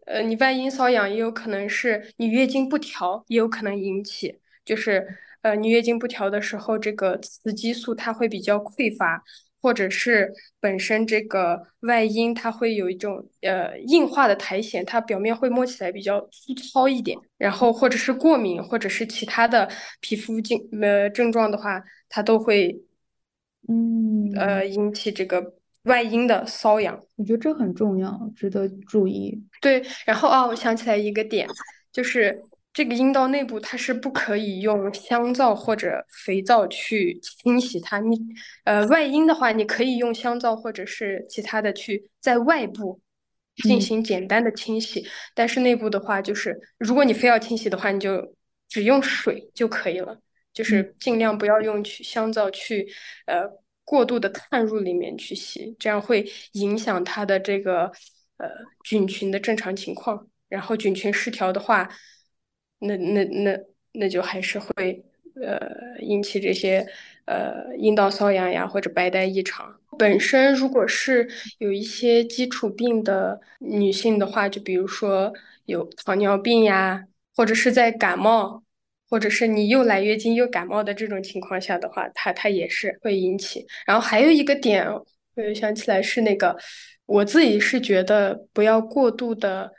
[0.05, 5.09] 呃，你外阴瘙痒也有可能是你月经不调，也有可能引起，就是
[5.41, 9.23] 呃，你月经不调的时候，这个雌激素它会比较匮乏，
[9.63, 19.67] 或者是本身这个外阴它会有一种呃硬化的苔藓，它表面会摸起来比较粗糙一点，然后或者是过敏，或者是其他的
[20.01, 22.83] 皮肤症呃症状的话，它都会。
[23.67, 29.43] 嗯，呃，引起这个外阴的瘙痒，我觉得这很重要，值得注意。
[29.61, 31.47] 对，然后啊，我想起来一个点，
[31.93, 32.43] 就是
[32.73, 37.99] 这个阴道内部它是不可以用香皂或者肥皂去清洗它。
[37.99, 38.17] 你
[38.65, 43.01] 呃，外阴的话，你可以用香皂或者是其他的去在外部
[43.57, 48.35] 进行简单的清洗，但是内部的话，就是如果你非要清洗的话，你就
[48.69, 50.21] 只用水就可以了。
[50.59, 52.85] 就是尽量不要用去香皂去，
[53.27, 53.45] 呃，
[53.85, 57.85] 过度的探入里面去洗，这样会影响它的这个
[58.39, 58.51] 呃
[58.83, 60.27] 菌群的正常情况。
[60.49, 61.89] 然后菌群失调的话，
[62.81, 63.57] 那那那
[63.93, 65.05] 那就还是会
[65.41, 65.61] 呃
[66.01, 66.85] 引起这些
[67.27, 69.79] 呃阴道瘙痒呀或者白带异常。
[69.97, 75.33] 本身如果是有一些基础病的女性的话，就比如说
[75.67, 77.05] 有糖尿病呀，
[77.37, 78.65] 或者是在感冒，
[79.09, 83.67] 或者是你又来月经又感冒的这种情况下的话，它它也是会引起。
[83.87, 86.57] 然后还有一个点，我又想起来是那个，
[87.07, 89.73] 我自己是觉得不要过度的，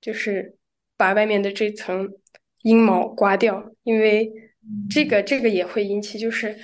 [0.00, 0.56] 就是
[0.96, 2.08] 把外面的这层
[2.62, 4.30] 阴毛刮掉，因为
[4.88, 6.56] 这个这个也会引起，就是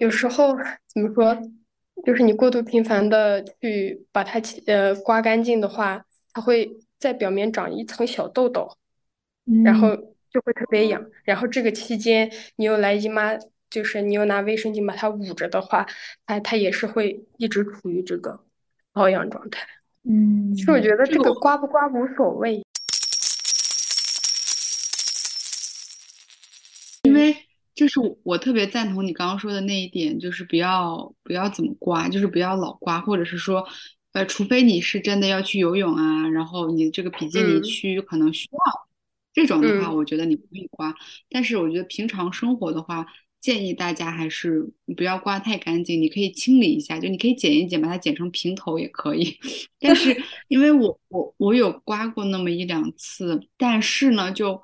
[0.00, 0.54] 有时候
[0.92, 1.40] 怎么说？
[2.06, 6.66] 就是你过度频繁的去把它呃刮干净的话，它会
[6.98, 8.66] 在表面长一层小痘痘，
[9.62, 9.88] 然后
[10.32, 11.04] 就会特别痒。
[11.24, 13.36] 然后这个期间你又来姨妈，
[13.68, 15.86] 就是你又拿卫生巾把它捂着的话，
[16.26, 18.44] 它它也是会一直处于这个
[18.94, 19.66] 瘙痒状态。
[20.04, 22.64] 嗯，其实我觉得这个刮不刮无所谓，
[27.02, 27.36] 因为。
[27.72, 33.66] 就是我特别赞同你刚刚说的那一点，就是不要不要怎么刮，就是不要老刮，或者是说，
[34.12, 38.58] 呃，除非你是真的要去游泳啊，然后你这个比基尼区可能需要
[39.32, 40.94] 这种的话，我觉得你可以刮。
[41.28, 43.06] 但是我觉得平常生活的话，
[43.40, 49.36] 建议大家还是不要刮太干净，你可以清理一下，就你可以剪一剪，把它剪成平头也可以。
[49.80, 50.16] 但是
[50.48, 54.60] 因为我我我有刮过那么一两次，但是呢就。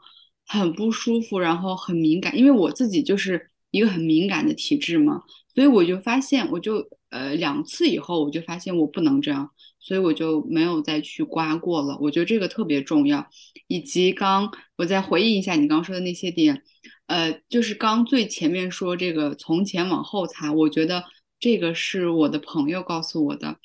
[0.49, 5.21] 很不舒服，然后很敏感，因为我自己就是一个很敏感的体质嘛，
[5.53, 9.51] 所以我就发现，我就呃两次以后，我就发现我不能这样，
[9.87, 11.97] 所以我就没有再去刮过了。
[12.01, 13.25] 我觉得这个特别重要。
[13.69, 16.65] 以及刚我再回应一下你刚说的那些点，
[17.07, 21.05] 呃，就是刚最前面说这个从前往后擦，我觉得
[21.39, 23.59] 这个是我的朋友告诉我的，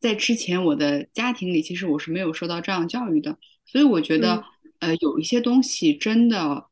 [0.00, 3.36] 在之前我的家庭里，其实我是没有受到这样教育的，
[3.66, 4.42] 所以我觉得。
[4.80, 6.64] 呃，有一些东西真的，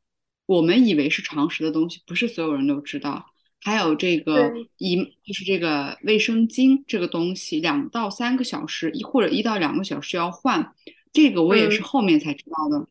[0.47, 3.23] 我们以为是常识的东西，不是所有人都知道。
[3.61, 10.73] 还有这个一就是这个卫生巾这个东西，两到三个小时一或者一到两个小时要换，
[11.11, 12.87] 这个我也是后面才知道的。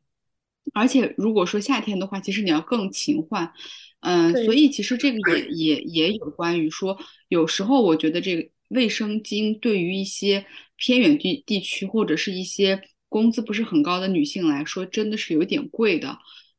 [0.75, 3.53] 而且如果说夏天的话，其实你要更勤换。
[4.01, 6.99] 嗯，所以其实这个也也也有关于说，
[7.29, 10.47] 有时候我觉得这个卫生巾对于一些
[10.77, 12.81] 偏远地地区或者是一些。
[13.11, 16.19] 工资不是很高的女性来说，真的是有点贵的，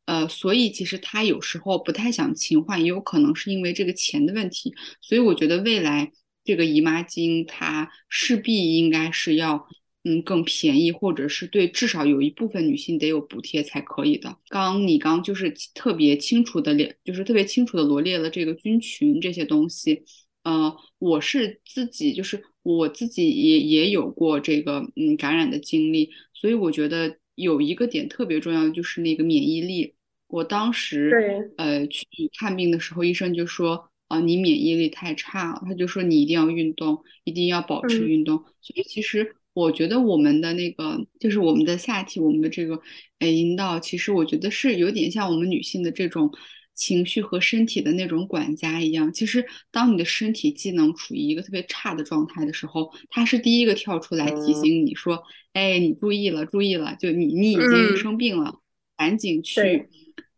[0.09, 4.73] 呃，所以其实她有时候不太想勤换，也有可能是因为这个钱的问题。
[5.01, 6.11] 所以我觉得未来
[6.43, 9.67] 这个姨妈巾它势必应该是要，
[10.03, 14.35] 嗯，更便宜，或者是对至少有一部分女性得有补贴才可以的。
[14.47, 20.01] 刚你刚就是特别清楚的列，就是特别清楚的罗列了这个菌群这些东西。
[20.41, 29.93] 呃，我是自己，就是我自己也也有过这个嗯感染的经历，所以我觉得有一个点特别重要，就是那个免疫力。
[30.29, 32.07] 我当时呃去
[32.39, 38.37] 看病的时候，医生就说啊，你免疫力太差了，他就说你一定要运动，一定要保持运动。
[38.61, 42.79] 所以其实我觉得我们的那个就是我们的下体，我们的这个
[43.19, 46.31] 呃阴道，其实我觉得是有点像我们女性的这种。
[46.75, 55.21] 情绪和身体的那种管家一样，其实当你的身体机能处于一个特别差的状态的时候，它是第一个跳出来提醒你说
[55.51, 58.61] ：“哎，你注意了，注意了，就你你已经生病了，
[58.95, 59.89] 赶紧去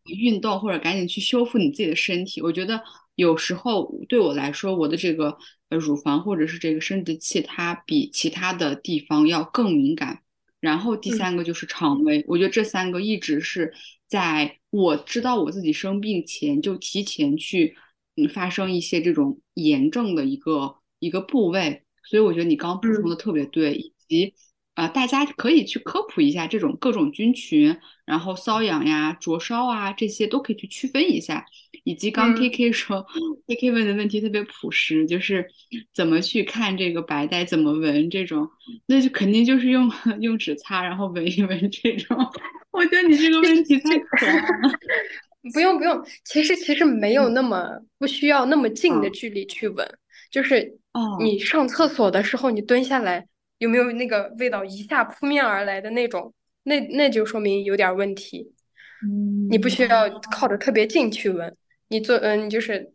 [0.05, 2.81] 运动或者赶紧去修复你自己的身体。”我觉得
[3.15, 5.37] 有时候对我来说，我的这个
[5.69, 10.21] 呃乳房或者是这个生殖器，它比其他的地方要更敏感。
[10.59, 13.73] 然后第三个就是肠胃，我觉得这三个一直是。
[14.11, 17.77] 在我知道我自己生病前，就提前去
[18.17, 24.33] 嗯发生一些这种炎症的一个一个部位，所以我觉得你刚补充的特别对，以及
[24.81, 31.45] 啊大家可以去科普一下这种各种菌群，然后瘙痒呀、灼烧啊这些都可以去区分一下。
[31.83, 33.05] 以及刚 K K 说
[33.47, 35.47] ，K K 问的问题特别朴实，就是
[35.93, 38.47] 怎么去看这个白带，怎么闻这种，
[38.87, 42.17] 那就肯定就是用 用纸擦，然后闻一闻这种。
[42.71, 44.79] 我觉得你这个问题太可爱了。
[45.53, 47.67] 不用不用，其实其实没有那么
[47.97, 49.87] 不需要那么近的距离去闻，
[50.29, 50.77] 就是
[51.19, 53.25] 你上厕所的时候，你蹲下来
[53.61, 56.33] 有没有那个味道一下扑面而来的那种，
[56.63, 58.55] 那那就说明有点问题。
[59.03, 61.55] 嗯，你不需要靠着特别近去闻。
[61.89, 62.91] 你坐，嗯，你就是，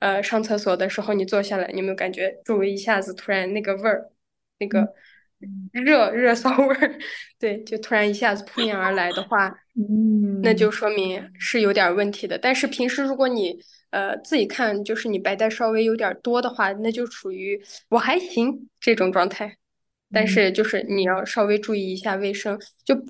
[0.00, 4.10] 呃，上厕所的时候，你坐下来，你有没有感觉周围一下子突然那个味儿，
[4.58, 4.92] 那个
[5.70, 6.98] 热热骚味儿，
[7.38, 12.36] 对，就突然一下子扑面而来的话，嗯，那就说明是有点问题的。
[12.36, 13.56] 但是平时如果你，
[13.90, 19.56] 呃，自己看，就是你白带稍微有点多的话，那就处于我还行这种状态。
[20.10, 23.04] 但是就是你要稍微注意一下卫生，就不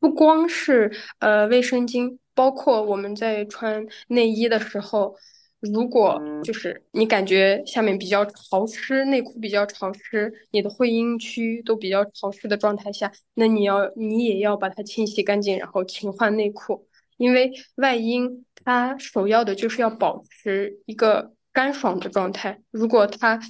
[0.00, 0.90] 不光是
[1.20, 5.14] 呃卫生巾，包括我们在穿内衣的时候，
[5.60, 23.40] 如果就是你感觉下面比较潮湿，内裤比较潮湿，你的会阴区都比较潮湿的状态下，那你要你也要把它清洗干净，然后勤换内裤，因为外阴它首要的就是要保持一个干爽的状态，如果它。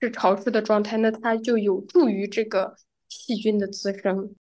[0.00, 2.76] 是潮湿的状态，那它就有助于这个
[3.08, 4.34] 细菌的滋生。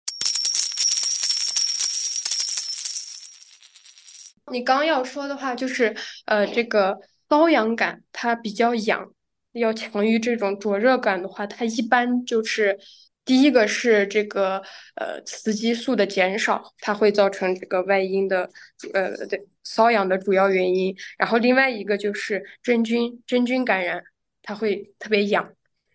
[4.50, 5.96] 你刚要说的话就是，
[6.26, 6.98] 呃，这个
[7.28, 9.10] 瘙痒感它比较痒，
[9.52, 12.78] 要强于这种灼热感的话，它一般就是
[13.24, 14.62] 第一个是这个
[14.96, 18.50] 呃雌激素的减少，它会造成这个外阴的
[18.92, 20.94] 呃对瘙痒的主要原因。
[21.16, 24.04] 然后另外一个就是真菌真菌感染。
[24.44, 25.52] 它会特别痒，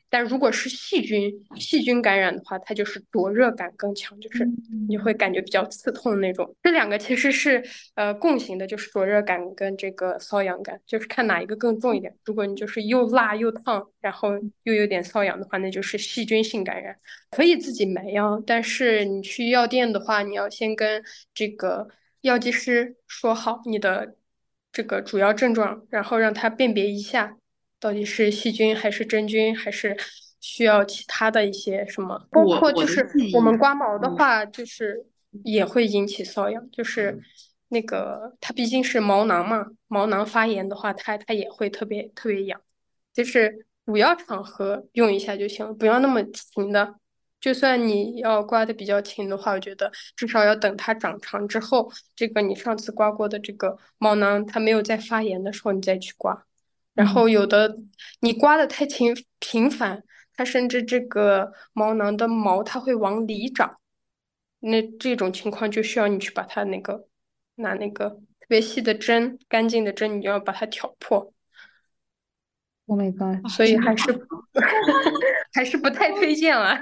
[0.09, 4.43] 但如果是细菌细菌感染的话，它就是灼热感更强，就是
[4.87, 6.55] 你会感觉比较刺痛那种。
[6.63, 12.11] 这两个其实是呃共性的，就是灼热感跟这个瘙痒感，就是看哪一个更重一点。
[12.25, 14.31] 如果你就是又辣又烫，然后
[14.63, 16.97] 又有点瘙痒的话，那就是细菌性感染，
[17.29, 21.03] 可以自己买药，但是你去药店的话，你要先跟
[21.35, 21.87] 这个
[22.21, 24.15] 药剂师说好你的
[24.71, 27.35] 这个主要症状，然后让他辨别一下。
[27.79, 29.95] 到底是细菌还是真菌，还是
[30.41, 32.27] 需要其他的一些什么？
[32.31, 35.05] 包括就是我们刮毛的话，就是
[35.43, 37.19] 也会引起瘙痒，就是
[37.69, 42.59] 那个它毕竟是毛囊嘛，毛囊发炎的话，它它也会特别特别痒。
[43.13, 46.95] 就是主要场合用一下就行了，不要那么勤的。
[47.41, 56.45] 就算你要刮的比较勤的话，我觉得至少要等它长长之后，这个你上次刮过的这个毛囊它没有再发炎的时候，你再去刮。
[56.99, 57.77] 然后有的
[58.19, 60.03] 你刮的太频频繁，
[60.35, 63.79] 它甚至这个毛囊的毛它会往里长，
[64.59, 67.07] 那这种情况就需要你去把它那个
[67.55, 71.33] 拿那个特别细的针，干净的针，你要把它挑破。
[72.87, 73.49] Oh my god！
[73.49, 74.11] 所以还是
[75.55, 76.77] 还是不太推荐了。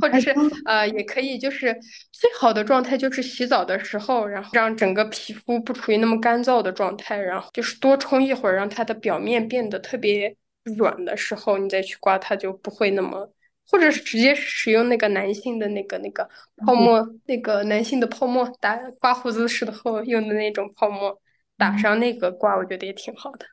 [0.00, 0.34] 或者是
[0.64, 1.74] 呃，也可以，就是
[2.12, 10.36] 最好的状态就是洗澡的时候，然后让整个皮肤不处于那么干燥的状态，然后就是多冲一会儿，让它的表面变得特别
[10.76, 13.32] 软的时候，你再去刮它就不会那么，
[13.70, 16.28] 或者是直接使用那个男性的那个那个
[16.64, 21.20] 泡沫，那个男性的泡沫打刮胡子时候用的那种泡沫，
[21.56, 23.46] 打上那个刮，我觉得也挺好的。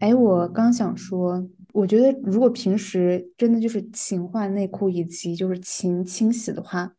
[0.00, 6.90] 哎，我刚想说，我觉得如果平时真的就是勤换内裤以及就是勤清洗的话，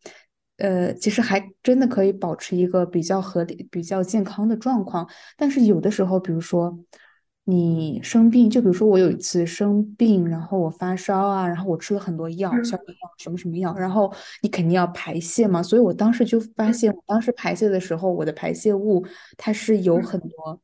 [0.58, 5.10] 呃，其实还真的可以保持一个比较合理、比较健康的状况。
[5.36, 6.78] 但是有的时候，比如说
[7.46, 19.04] 你生病，就比如说我有一次生病，然后我发烧啊，然后我吃了很多药，消炎药什么什么药，然后你肯定要排泄嘛，所以我当时就发现，我当时排泄的时候，我的排泄物
[19.38, 20.62] 它是有很多。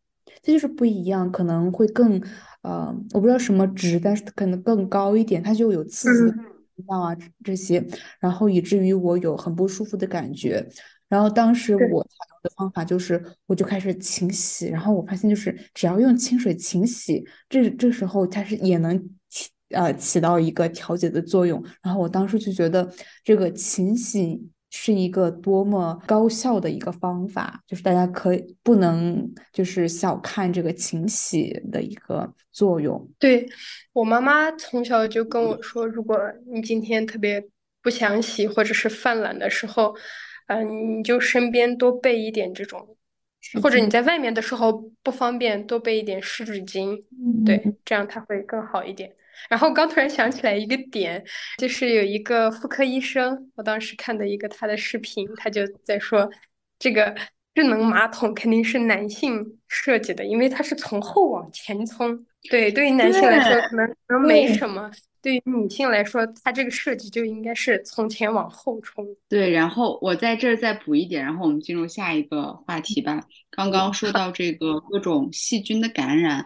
[0.47, 2.17] 这就是不一样，可能会更，
[2.61, 6.41] 呃，我不知道什么值，但是可能更高一点，它就有刺激的
[6.75, 7.85] 味道啊这些，
[8.21, 10.65] 然后以至于我有很不舒服的感觉。
[11.09, 21.61] 然后当时我采用的方法就是，我就开始勤洗，然后我发现就是只要用清水勤洗，这这时候它是也能起呃起到一个调节的作用。
[21.83, 22.89] 然后我当时就觉得
[23.25, 24.49] 这个勤洗。
[24.79, 33.09] 是一个多么高效的一个方法，就是大家可以不能就是小看这个勤洗的一个作用。
[33.17, 33.49] 对
[33.91, 36.19] 我妈妈从小就跟我说，如果
[36.53, 37.43] 你今天特别
[37.81, 39.95] 不想洗或者是犯懒的时候，
[40.45, 42.95] 嗯，你就身边多备一点这种，
[43.63, 47.03] 或者你在外面的时候不方便多备一点湿纸巾，
[47.43, 49.11] 对，这样它会更好一点。
[49.49, 51.23] 然后刚突然想起来一个点，
[51.57, 56.29] 就是有一个妇科医生，我当时看的一个他的视频，他就在说，
[56.79, 57.15] 这个
[57.55, 62.25] 智能马桶肯定是男性设计的，因为它是从后往前冲。
[62.49, 69.05] 对，对于男性来说可能可能没什么，对于女性来说，它这个设计就应该是从前往后冲。
[69.27, 73.21] 对，然后我在这儿再补一点，然后我们进入下一个话题吧。
[73.49, 76.45] 刚刚说到这个各种细菌的感染。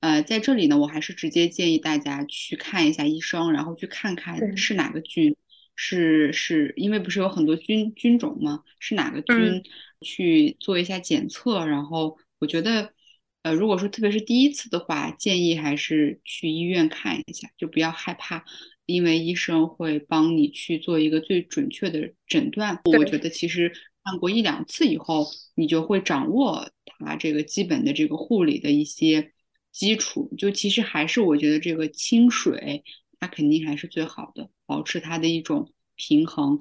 [0.00, 5.36] 呃，在这里呢，我还是直接建议大家去看一下医生，然后去看看是哪个菌，
[5.76, 8.62] 是是因为不是有很多菌菌种吗？
[8.78, 9.62] 是哪个菌？
[10.00, 11.66] 去做一下检测。
[11.66, 12.94] 然后我觉得，
[13.42, 18.42] 呃，如果说特别是第一次的话，建议还是去医院看一下，就不要害怕，
[18.86, 22.80] 因为医生会帮你去做一个最准确的诊断。
[22.84, 23.70] 我觉得其实
[24.02, 29.32] 看过一两次以后，你就会掌握它这个基本的这个护理的一些。
[29.72, 30.32] 基础。
[30.36, 32.82] 就其实还是我觉得这个清水，
[33.18, 36.58] 它肯定还是最好的，保持它的一种平衡。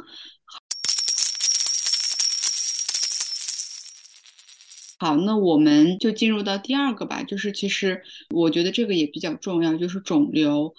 [5.02, 10.76] 好，那我们就进入到第二个吧，就是其实我觉得这个也比较重要，就是肿瘤。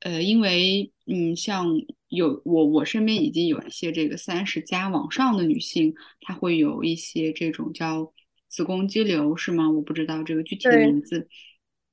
[0.00, 1.66] 呃，因为嗯，像
[2.08, 8.12] 有我我身边已经有一些这个三十加往上的女性，她会有一些这种叫
[8.46, 9.70] 子宫肌瘤，是吗？
[9.70, 11.28] 我不知道这个具体的名字，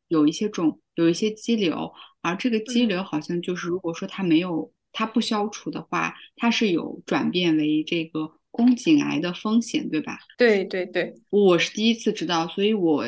[0.09, 1.91] 有一些肿，有一些肌瘤，
[2.21, 8.33] 而这个肌瘤好像就是如果说它没有它不消除的话，它是有转变为这个。
[8.51, 10.17] 宫颈癌的风险，对吧？
[10.35, 13.05] 对对对，我是第一次知道，所以我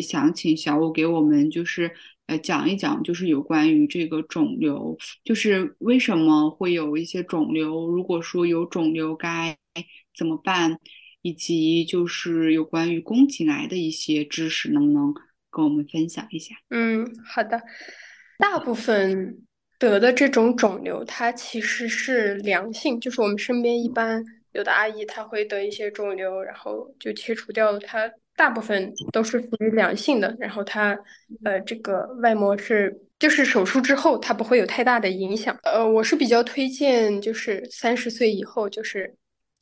[0.00, 1.90] 想请小五给我们就是
[2.26, 9.58] 呃讲一讲，就是有关于这个肿瘤，就是为什么会有一些肿瘤，如果说有肿瘤该
[10.16, 10.78] 怎么办，
[11.22, 15.12] 以及就是有关于宫颈癌的一些知识，能不能
[15.54, 16.56] 跟我们分享一下？
[16.70, 17.62] 嗯，好的。
[18.38, 19.38] 大部分
[19.78, 24.24] 得的这种肿瘤，它其实是良性，就是我们身边一般。
[24.52, 27.78] 有的阿姨她会得一些肿瘤，然后就切除掉了。
[27.80, 30.98] 她大部分都是属于良性的，然后她
[31.44, 35.56] 呃这个外膜是就是手术之后它不会有太大的影响。
[35.62, 39.14] 呃，我是比较推荐就是三十岁以后就是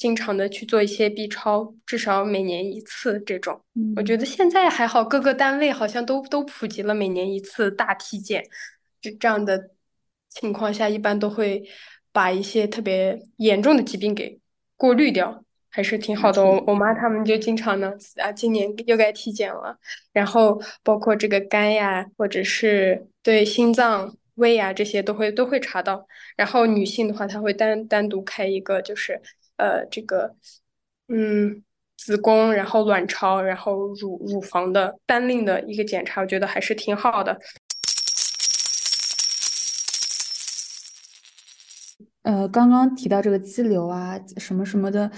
[0.03, 3.63] 经常的去做一些 B 超，至少每年一次这种。
[3.95, 8.43] 我觉得现在还好，各个单位好像都都普及了每年一次大体检。
[9.01, 9.71] 这这样的
[10.29, 11.63] 情况下，一般都会
[12.11, 14.41] 把一些特别严重的疾病给。
[14.77, 19.79] 过滤掉还是挺好的，我我妈他们就经常呢啊，今年又该体检了，
[20.13, 26.09] 然后包括这个肝呀，或者是对心脏、胃呀这些都会都会查到。
[26.37, 29.23] 然后女性的话，她会单单独开一个，就是
[29.63, 30.35] 呃这个
[31.07, 31.63] 嗯
[31.97, 37.39] 子宫，然后卵巢，然后乳乳房的单另的一个检查，我觉得还是挺好的。
[42.23, 45.09] 呃，刚刚提到这个肌瘤啊，什么什么的，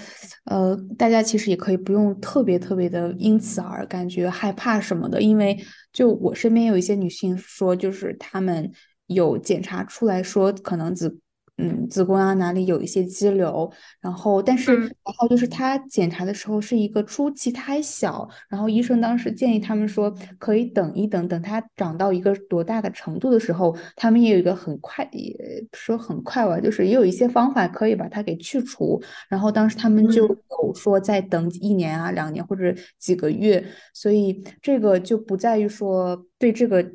[0.45, 5.57] 呃，大家其实也可以不用特别特别的因此而感觉害怕什么的，因为
[5.91, 8.71] 就我身边有一些女性说，就是她们
[9.07, 11.19] 有检查出来说可能子。
[11.57, 36.85] 嗯，子宫啊哪里有一些肌瘤，然后但是然后就是他检查的时候是一个初期，他还小，然后医生当时建议他们说可以等一等，等它长到一个多大的程度的时候，他们也有一个很快，也说很快吧，就是也有一些方法可以把它给去除，然后当时他们就有说再等一年啊两年或者几个月，所以这个就不在于说对这个。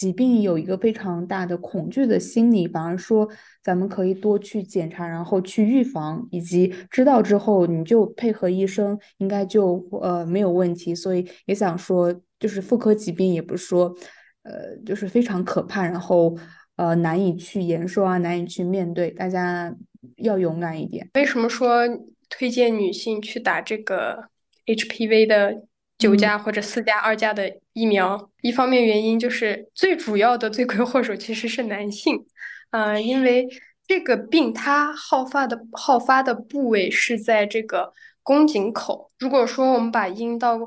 [0.00, 3.28] 疾病有一个非常大的恐惧的心理，反而说
[3.62, 10.94] 咱们可以多去检查，然后去预防，以及知道之后你就配合医生，应该就呃没有问题。
[10.94, 13.94] 所以也想说，就是妇科疾病也不是说
[14.44, 16.34] 呃就是非常可怕，然后
[16.76, 19.76] 呃难以去言说啊，难以去面对，大家
[20.16, 21.06] 要勇敢一点。
[21.12, 21.86] 为什么说
[22.30, 24.30] 推荐女性去打这个
[24.64, 25.64] HPV 的？
[26.00, 32.26] 九价或者四价、二价的疫苗，一方面原因就是最主要的罪魁祸首其实是男性，
[32.70, 33.46] 呃，因为
[33.86, 37.92] 这个病它好发的好发的部位是在这个
[38.22, 39.10] 宫颈口。
[39.18, 40.58] 如果说我们把阴道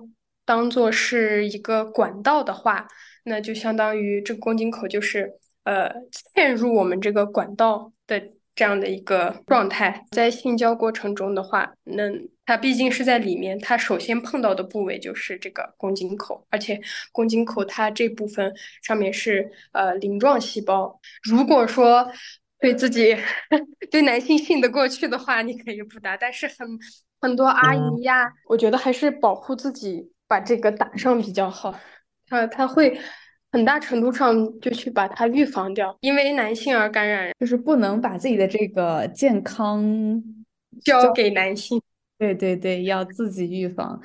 [0.46, 2.88] 当做是一个管道的话，
[3.24, 5.90] 那就相当于这个宫颈口就是呃
[6.36, 8.22] 嵌入我们这个管道的
[8.54, 10.06] 这样的一个状态。
[10.12, 12.04] 在性交过程中的话，那
[12.46, 16.80] 它毕竟是在里面，它首先碰到的部位就是这个宫颈口，而且
[17.12, 21.00] 宫颈口它这部分上面是呃鳞状细胞。
[21.24, 22.06] 如果说
[22.60, 23.16] 对自己
[23.90, 26.18] 对男性信得过去的话，你可以不打。
[26.18, 26.68] 但是很
[27.22, 31.74] 很多阿姨呀，我觉得还是保护自己，把这个打上比较好。
[32.28, 33.00] 它它会
[33.54, 39.82] 很大程度上就去把它预防掉，因为男性而感染，就是不能把自己的这个健康
[40.84, 41.82] 交给男性。
[42.24, 44.02] 对对对，要自己预防，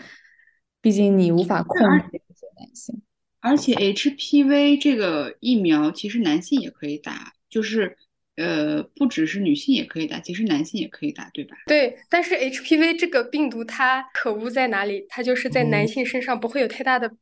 [0.80, 3.00] 毕竟你无法控制这些男性。
[3.38, 7.96] 而且 HPV 这个疫苗其实男性也可以打，就是
[8.34, 11.56] 呃，不只是女性也可以打，其实男性也可以打，对吧？
[11.66, 15.06] 对，但是 HPV 这个病毒它可恶在哪里？
[15.08, 17.12] 它就是在男性身上不会有太大的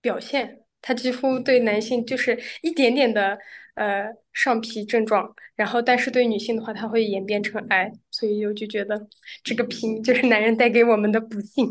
[0.00, 3.38] 表现，它几乎对男性就是一点点的。
[3.76, 9.08] 呃，上皮症状，然后但是对女性的话，它会演变成癌，所以我就觉得
[9.42, 11.68] 这个病就是男人带给我们的不幸。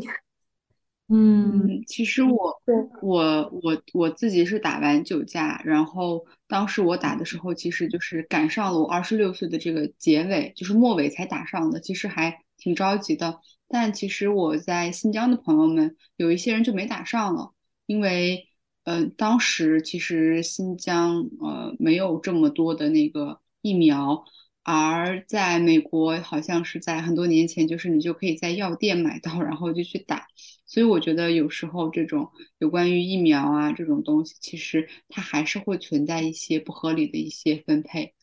[1.08, 2.62] 嗯，其实我
[3.00, 13.40] 我我我自己是打完九价，然后当时我打的时候，其实就是赶上了我二十六岁的这个结尾，就是末尾才打上的，其实还挺着急的。
[13.66, 17.54] 但其实我在新疆的朋友们有一些人就没打上了，
[17.86, 18.46] 因为。
[18.84, 24.24] 呃，当时其实新疆呃没有这么多的那个疫苗，
[24.62, 30.26] 而在美国好像是在很多年前，就是你就可以在药店买到，然后就去打。
[30.66, 38.14] 所以我觉得有时候这种有关于疫苗啊这种东西，其实它还是会存在一些不合理的一些分配。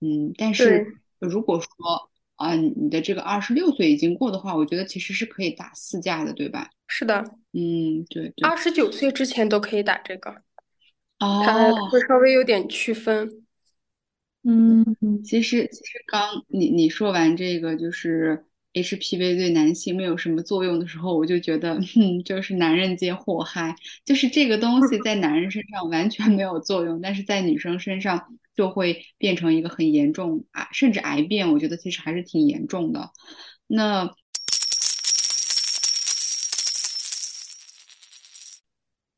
[0.00, 2.09] 嗯，但是如果说
[2.40, 6.70] 啊你的这个二十六岁已经过的话，我觉得其实是可以打四价的，对吧？
[6.88, 7.22] 是的，
[7.52, 10.30] 嗯，对对，二十九岁之前都可以打这个，
[11.18, 13.44] 哦，它会稍微有点区分。
[14.42, 14.82] 嗯，
[15.22, 33.10] 其实其实刚你你说完这个就是 HPV 对男性没有什么作用的时候，我就觉得，嗯，就是男人皆祸害，就是这个东西在男人身上完全没有作用，但是在女生身上就会变成一个很严重啊，甚至癌变，我觉得其实还是挺严重的。
[33.66, 34.14] 那。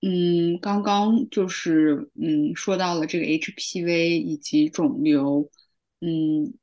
[0.04, 5.48] 嗯，刚刚就是嗯说到了这个 HPV 以及肿瘤，
[6.00, 6.54] 嗯，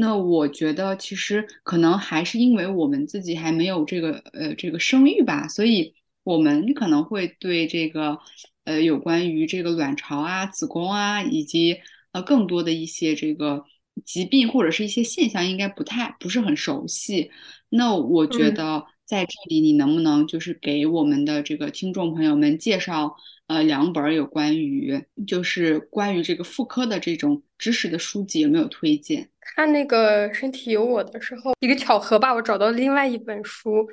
[0.00, 5.92] 那我觉得其实可能还是因为我们自己还没有这个呃这个生育吧，所以
[6.22, 8.18] 我们可能会对这个
[8.64, 11.78] 呃有关于这个卵巢啊、子宫啊以及
[12.12, 13.64] 呃更多的一些这个
[14.04, 17.30] 疾病或者是一些现象应该不太不是很熟悉。
[17.68, 18.86] 那我觉得。
[19.08, 29.30] 在这里，你能不能就是给我们的这个听众朋友们介绍呃两本有关于就是关于这个妇科的这种知识的书籍，有没有推荐？
[29.54, 33.88] 看那个身体有我的时候，一个巧合吧，我找到另外一本书。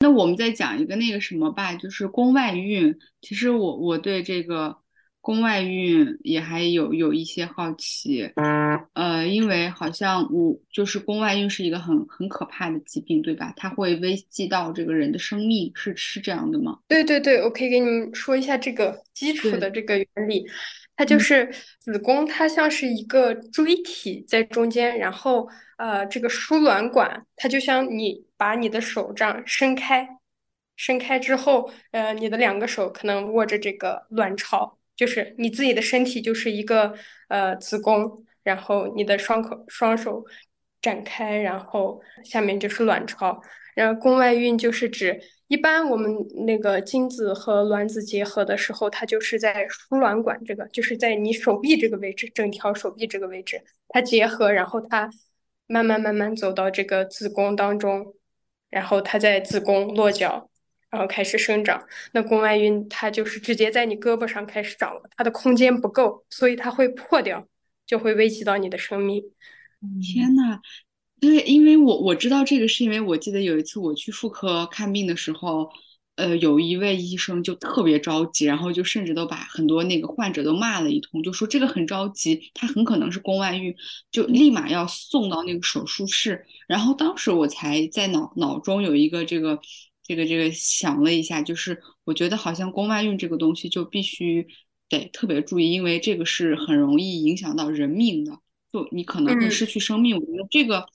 [0.00, 2.96] 那我们再讲一个那个什么吧，就是宫外孕。
[3.20, 4.76] 其实我我对这个。
[5.20, 8.22] 宫外孕也还有有一些好奇，
[8.94, 13.52] 呃，因为好像我就是宫外孕是一个很很可怕的疾病，对吧？
[13.54, 16.78] 它会危及到这个人的生命，是是这样的吗？
[16.88, 20.46] 对对对，我可以给你们说一下这个基础的这个原理，
[20.98, 30.08] 它就是子宫，它像是一个锥体在中间，然后呃，这个输卵管，它就像你把你的手这样伸开，
[30.74, 34.76] 伸开之后，呃，你的两个手可能握着这个卵巢。
[34.96, 36.92] 就是你自己的身体就是一个
[37.28, 40.24] 呃子宫，然后你的双口双手
[40.82, 43.40] 展开，然后下面就是卵巢。
[43.76, 55.10] 然后宫外孕就是指一般我们那个精子和卵子结合的时候，它就是在输卵管这个，就是在你手臂这个位置，整条手臂这个位置，它结合，然后它
[55.66, 58.14] 慢慢慢慢走到这个子宫当中，
[58.70, 60.48] 然后它在子宫落脚。
[60.90, 67.46] 然后开始生长，那宫外孕它就是直接在你胳膊上开始长了，它的空间不够，所以它会破掉，
[67.84, 69.22] 就会危及到你的生命。
[70.00, 70.62] 天呐，
[71.20, 75.68] 对，因为我我知道这个，是因为我记得有一次我去妇科看病的时候，
[76.16, 83.74] 呃，有一位医生就特别着急，然后就甚至都把很多那个患者都骂了一通，就说这个很着急，他很可能是宫外孕，
[84.12, 86.44] 就立马要送到那个手术室。
[86.68, 89.60] 然后当时我才在脑脑中有一个这个。
[90.08, 94.46] 这个这个想了一下，就是我觉得好像宫外孕这个东西就必须
[94.88, 98.32] 得特别注意，因为这个是很容易影响到人命的，
[98.72, 100.16] 就你可能会失去生命。
[100.16, 100.86] 我觉得这个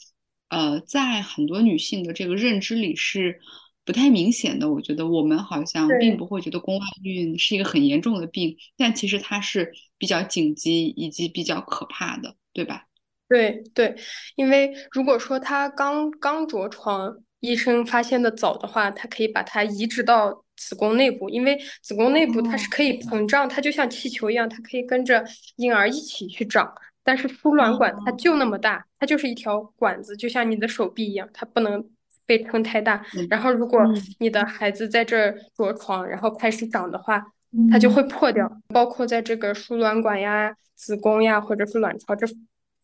[0.53, 3.39] 呃，在很多女性的这个认知里是
[3.83, 4.71] 不太明显的。
[4.71, 12.85] 我觉得我们好像并不会觉得宫外孕是一个很严重的病，但其实它是比较紧急以及比较可怕的，对吧？
[13.27, 13.95] 对对，
[14.35, 17.17] 因为如果说她刚刚着床。
[17.43, 25.21] 医生发现的早的话，它可以把它移植到子宫内部，因为子宫内部它是可以膨胀，它就像气球一样，它可以跟着
[25.57, 26.73] 婴儿一起去长。
[27.03, 31.85] 但是输卵管它就那么大，它就是一条管子，就像你的手臂一样，它不能
[32.25, 33.05] 被撑太大。
[33.29, 33.81] 然后如果
[34.19, 37.21] 你的孩子在这着床，然后开始长的话，
[37.69, 38.49] 它就会破掉。
[38.69, 42.25] 包括在这个输卵管呀、子宫呀，或者是卵巢这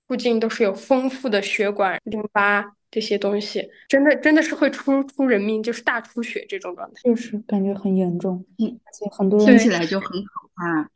[0.09, 2.73] 附近，都是有丰富的血管、淋巴。
[2.91, 10.89] 这些东西真的真的是会出出人命，就是大出血这种状态，就是感觉很严重，嗯，而且很多人听起来就很可怕。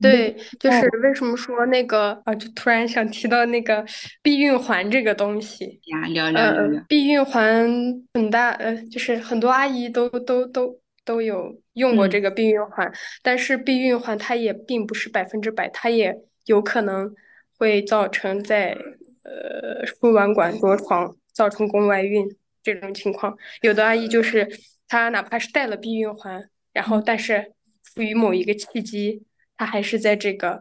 [0.00, 3.84] 对，就是为什么说那个啊，就突然想提到那个
[4.22, 6.84] 避孕环这个东西呀，聊聊聊聊。
[6.88, 7.70] 避孕环
[8.14, 12.92] 很大，呃，就是很多阿姨都都都都有用过这个避孕环，
[13.22, 16.14] 但是避孕环它也并不是百分之百，它也
[16.46, 17.14] 有可能
[17.58, 18.76] 会造成在
[19.22, 21.16] 呃输卵管着床。
[21.34, 22.26] 造成宫外孕
[22.62, 24.46] 这种情况，有的阿姨就是
[24.86, 29.22] 她哪怕是戴了避孕环，然后但是出于某一个契机，
[29.62, 30.60] 她还是在这个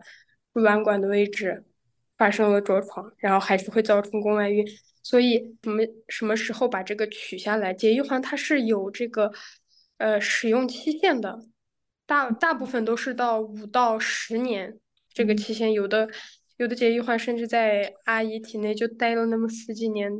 [0.54, 1.66] 输卵管的位置
[2.20, 4.64] 发生了着床，然后还是会造成宫外孕。
[5.02, 7.74] 所以我们什么时候把这个取下来？
[7.74, 9.32] 节育环它是有这个
[9.98, 11.40] 呃使用期限的，
[12.06, 14.78] 大大部分都是到五到十年
[15.12, 16.08] 这个期限，有的
[16.58, 20.12] 有的节育环甚至在阿姨体内就待了那么十几年，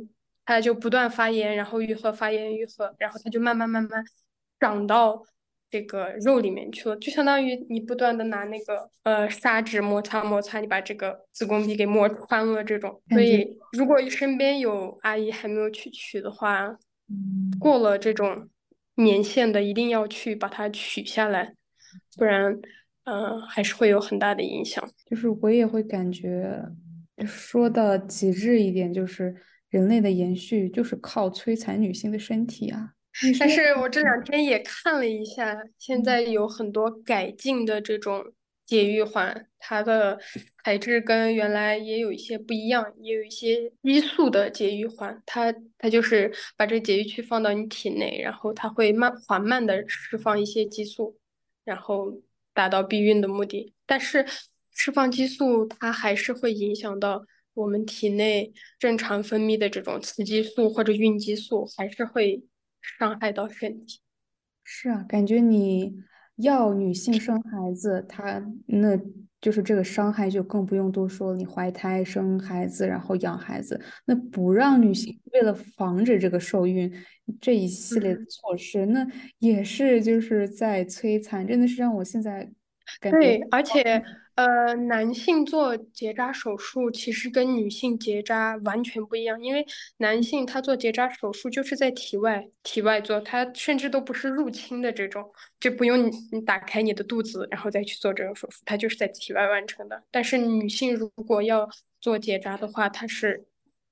[0.44, 4.04] 它就不断发炎，然后愈合发炎愈合，然后它就慢慢慢慢
[4.58, 5.22] 长到
[5.72, 13.00] 这个肉里面去了，就相当于你不断的拿那个呃砂纸摩擦摩擦，你把这个子宫壁给磨穿了这种。
[13.08, 16.76] 所以如果身边有阿姨还没有去取的话，
[17.58, 18.50] 过了这种
[18.96, 21.54] 年限的，一定要去把它取下来，
[22.18, 22.60] 不然
[23.04, 24.86] 嗯还是会有很大的影响。
[25.06, 26.62] 就是我也会感觉
[27.24, 29.34] 说的极致一点，就是
[29.70, 32.92] 人类的延续就是靠摧残女性的身体啊。
[33.38, 38.32] 但是我这两天也看了一下，现在有很多改进的这种
[38.64, 40.18] 节育环，它的
[40.64, 51.18] 材质跟原来也有一些不一样，也有一些激素的节育环，它它就是把这节育区放到你体内，然后它会慢缓慢的释放一些激素，
[51.64, 52.22] 然后
[52.54, 53.74] 达到避孕的目的。
[53.84, 54.24] 但是
[54.70, 62.42] 释放激素它还是会影响到我们体内正常分泌的这种雌激素或者孕激素，还是会。
[62.98, 64.00] 伤害到身体，
[64.64, 65.94] 是啊，感觉你
[66.36, 68.98] 要女性生孩子，她那
[69.40, 71.36] 就是这个伤害就更不用多说了。
[71.36, 76.92] 你怀胎生孩子，然后养孩子，那不让女性为了防止这个受孕
[77.40, 79.06] 这一系列的措施，那
[79.38, 82.50] 也是就是在摧残，真的是让我现在
[83.00, 84.02] 感觉对，而且。
[84.34, 89.64] 呃，男性做结扎手术其实跟女性结扎完全不一样，因为
[89.98, 95.30] 男性他做结扎手术就是在体外体外做，他甚至都不是入侵的这种，
[95.60, 100.02] 就不用你你打开你的肚子然后再去做这个手术，他就是在体外完成的。
[100.10, 101.68] 但是女性如果要
[102.00, 103.46] 做结扎的话，她是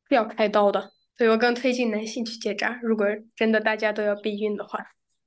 [0.08, 2.80] 要开刀的，所以我更推荐男性去结扎。
[2.82, 4.78] 如果真的大家都要避孕的话，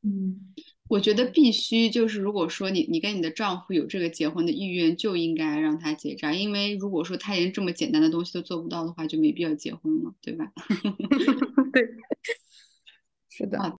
[0.01, 0.53] 嗯。
[0.93, 10.51] 我觉得必须就是，如果说你你跟你的丈夫有这个结婚的意愿，就应该让他结扎，因为如果说他连这么简单的东西都做不到的话，就没必要结婚了，对吧？
[11.73, 11.81] 对，
[13.27, 13.59] 是的。
[13.59, 13.75] 好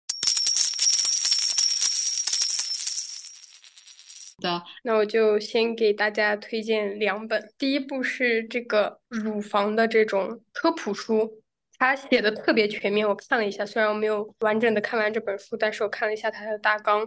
[4.39, 11.42] 的，那我就先给大家推荐两本，第一部是这个乳房的这种科普书。
[11.83, 17.05] 他写的特别全面，我看了一下，虽然我没有完整的看完这本书，但是我看了一下他的大纲，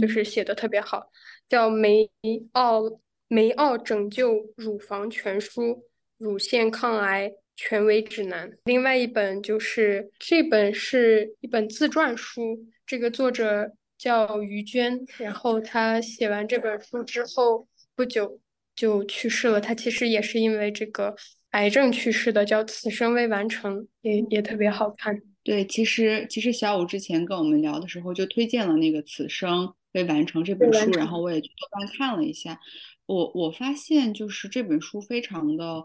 [0.00, 1.10] 就是写的特别好，
[1.46, 2.10] 叫《梅
[2.52, 2.80] 奥
[3.28, 5.84] 梅奥拯救乳房全书：
[6.16, 8.50] 乳腺抗癌权威指南》。
[8.64, 18.40] 另外一本就是这本是一本自传书，这个作者叫于娟，然后他写完这本书之后不久
[18.74, 19.60] 就去世了。
[19.60, 21.14] 他其实也是因为这个。
[21.54, 25.22] 癌症去世的叫《此生未完成》，也也特别好看。
[25.44, 32.58] 对，其实其实小五之前跟我们聊的时候就推荐了那个《此生未完成》这本书，然后我也去豆瓣看了一下。
[33.06, 35.84] 我我发现就是这本书非常的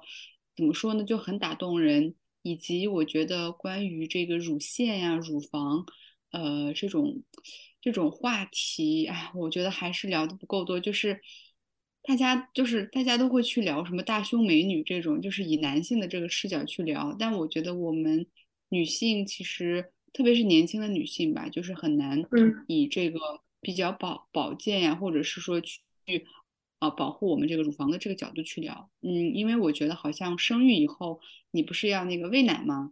[0.57, 5.85] 怎么说呢，就很打动人，以及我觉得关于这个乳腺呀、乳房，
[6.31, 7.21] 呃，这种
[7.79, 11.21] 这种话题，哎，我觉得还是聊的不够多，就是。
[12.09, 17.15] 大家就是大家都会去聊什么大胸美女这种，就是以男性的这个视角去聊。
[17.19, 18.25] 但我觉得我们
[18.69, 22.19] 女性其实，特别是年轻的女性吧，就是很难
[22.65, 23.19] 以这个
[23.61, 26.25] 比较保保健呀，或者是说去
[26.79, 28.89] 呃保护我们这个乳房的这个角度去聊。
[29.01, 31.19] 嗯，因为我觉得好像生育以后，
[31.51, 32.91] 你不是要那个喂奶吗？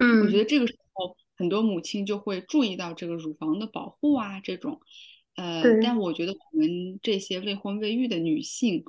[0.00, 4.82] 嗯，我觉得这个时候很多母亲就会注意到这个乳房的保护啊这种。
[5.36, 8.84] 呃，但我觉得我们这些未婚未育的女性，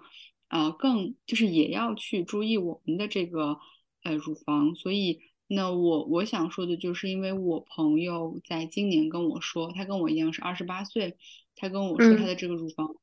[0.47, 3.57] 啊，更就是也要去注意我们的这个
[4.03, 4.75] 呃乳房。
[4.75, 11.15] 所以，那我我想说的就是，因为我朋友在今年跟我说，她跟我一样是二十八岁，
[11.55, 12.95] 她跟我说她的这个乳房，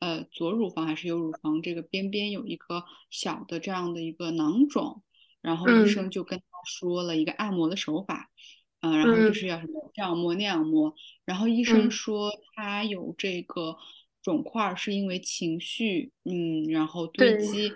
[0.00, 5.02] 呃，左乳房还是右乳房这个边边有一个小的这样的一个囊肿，
[5.40, 8.28] 然后医生就跟他说了一个按摩的手法。
[8.28, 10.94] 嗯，然后就是要什么这样摸那样摸，
[11.26, 13.76] 然后医生说他有这个
[14.22, 17.70] 肿块是因为情绪，嗯，然后堆积，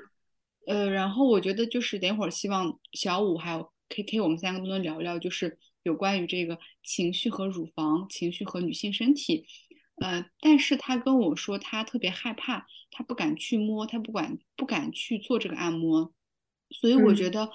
[0.66, 9.44] 呃，然后我觉得就是等会儿希望小五还有 K K 我们三个都能聊聊，就是有关于这个情绪和乳房、情绪和女性身体，
[9.96, 16.14] 呃，但是他跟我说他特别害怕，他不敢去摸，他不敢不敢去做这个按摩，
[16.70, 17.50] 所以我觉得。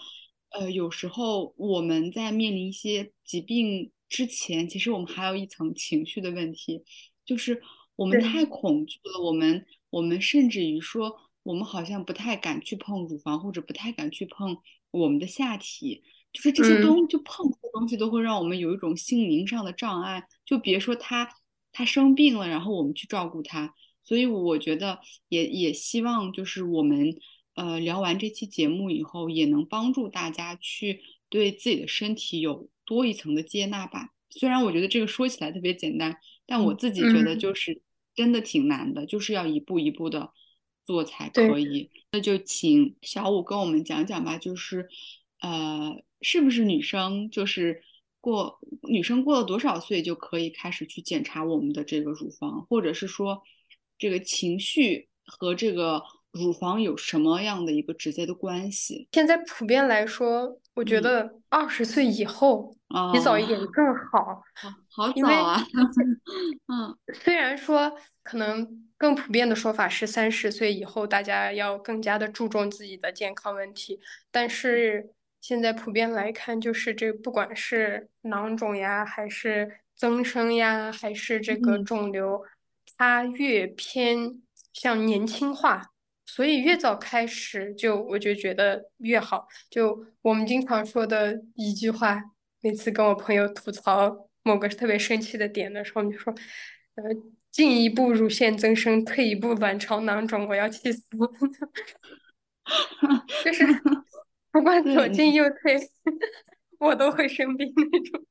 [0.50, 6.84] 呃，有时候我们在面临一些疾病之前，其实我们还有一层情绪的问题，
[7.26, 7.62] 就是
[7.96, 9.22] 我们太恐惧了。
[9.24, 14.58] 我们我们甚至于说，我们好像不太敢去碰乳房，或者不太敢去碰
[14.92, 16.02] 我们的下体，
[16.34, 20.28] 就是这些东就碰这些东西都会让我们有一种心灵上的障碍。
[20.46, 21.30] 就别说他
[21.72, 23.74] 他生病了，然后我们去照顾他。
[24.02, 27.16] 所以我觉得也也希望就是我们
[27.60, 34.14] 呃聊完这期节目以后，也能帮助大家去对自己的身体有多一层的接纳吧。
[34.30, 37.82] 虽然我觉得这个说起来特别简单，但我自己觉得就是
[38.16, 40.32] 真的挺难的，就是要一步一步的
[40.86, 41.90] 做才可以。
[42.14, 44.88] 那就请小五跟我们讲讲吧，就是
[45.42, 47.84] 呃，是不是女生就是
[48.22, 53.44] 过女生过了多少岁就可以开始去检查我们的这个乳房，或者是说
[53.98, 56.02] 这个情绪和这个
[56.32, 59.08] 乳房有什么样的一个直接的关系？
[59.12, 62.76] 现在普遍来说，我觉得二十岁以后。
[63.14, 64.42] 提早一点更 好，
[64.90, 65.64] 好早啊！
[66.66, 68.68] 嗯，虽然说可能
[68.98, 74.00] 更普遍的说法是三十岁以后大家要更加的注重自己的健康问题，
[74.32, 82.44] 但是现在普遍来看，就是这不管是囊肿呀，还是增生呀，还是这个肿瘤，
[82.98, 84.42] 它越偏
[84.74, 85.92] 向年轻化，
[86.34, 89.48] 所以越早开始就我就觉得越好。
[89.70, 92.22] 就我们经常说的一句话。
[92.62, 96.34] 每次跟我朋友吐槽某个特别生气的点的时候，你说，
[96.96, 97.04] 呃，
[97.50, 101.02] 进一步乳腺增生，退一步卵巢囊肿，我要气死！
[103.46, 103.66] 就是
[104.52, 105.80] 不管左进右退，
[106.80, 108.26] 我都会生病那种。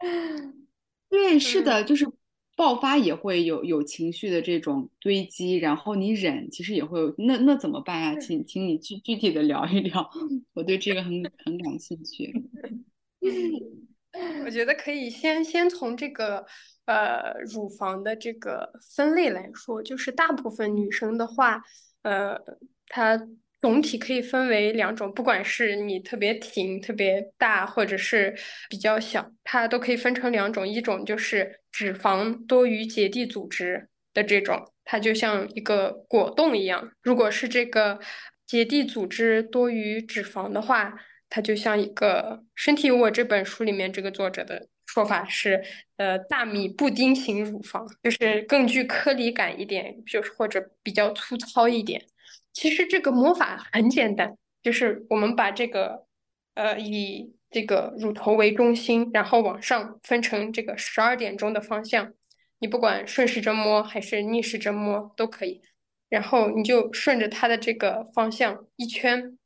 [1.10, 2.06] 对，是的，就是
[2.54, 7.14] 爆发也会有有情绪的这种堆积，然后你忍，其实也会有。
[7.18, 8.14] 那那怎么办呀？
[8.20, 10.10] 请请你具具体的聊一聊，
[10.52, 12.32] 我对这个很很感兴趣。
[14.44, 16.44] 我觉得可以先先从这个
[16.84, 21.62] 呃乳房的这个分类来说，就是大部分女生的话，
[22.02, 22.38] 呃，
[22.88, 23.26] 它
[23.62, 28.34] 总体可以分为两种，不管是你特别挺、特别大，或者是
[28.68, 36.90] 比较小，它都可以分成两种，一种就是脂肪多于结缔组织的这种，它就像一个果冻一样。
[37.02, 38.00] 如果是这个
[38.44, 40.92] 结缔组织多于脂肪的话，
[41.30, 45.62] 它就像一个《身体我》这本书里面这个作者的说法是，
[45.98, 52.04] 呃，大米布丁型乳房，就是更具颗粒感一点，就是或者比较粗糙一点。
[52.52, 56.06] 其实这个摸法很简单，就是我们把这个，
[56.54, 62.12] 呃，以这个乳头为中心，然后往上分成这个十二点钟的方向，
[62.58, 65.62] 你不管顺时针摸还是逆时针摸都可以，
[66.08, 69.38] 然后你就顺着它的这个方向一圈。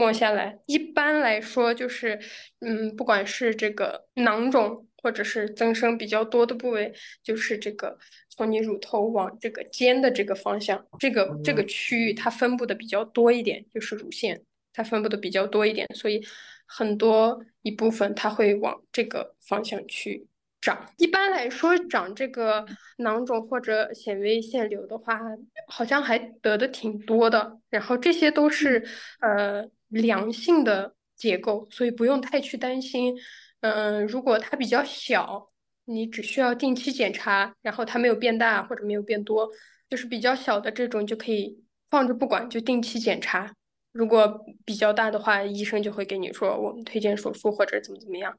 [0.00, 2.20] 摸下来，一般来说就是，
[2.60, 7.98] 嗯，不管是这个囊肿或者是增生比较多的部位，就是这个
[8.38, 14.40] 从你乳头往这个尖的这个方向，这个这个区域它分布的比较多一点，就是乳腺
[14.72, 16.24] 它分布的比较多一点，所以
[16.64, 20.28] 很多一部分它会往这个方向去。
[20.60, 22.64] 长一般来说，长这个
[22.98, 25.20] 囊肿或者显微腺瘤的话，
[25.66, 27.58] 好像还得的挺多的。
[27.70, 28.86] 然后这些都是
[29.20, 33.16] 呃良性的结构，所以不用太去担心。
[33.62, 35.47] 嗯，如果它比较小，
[35.88, 39.50] 你只需要定期检查，然后它没有变大或者没有变多，
[39.88, 43.54] 就是比较小的这种就可以放着不管，就定期检查。
[43.92, 48.38] 如果比较大的话，医生就会给你说我们推荐手术或者怎么怎么样。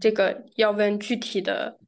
[0.00, 1.80] 这个要问具体的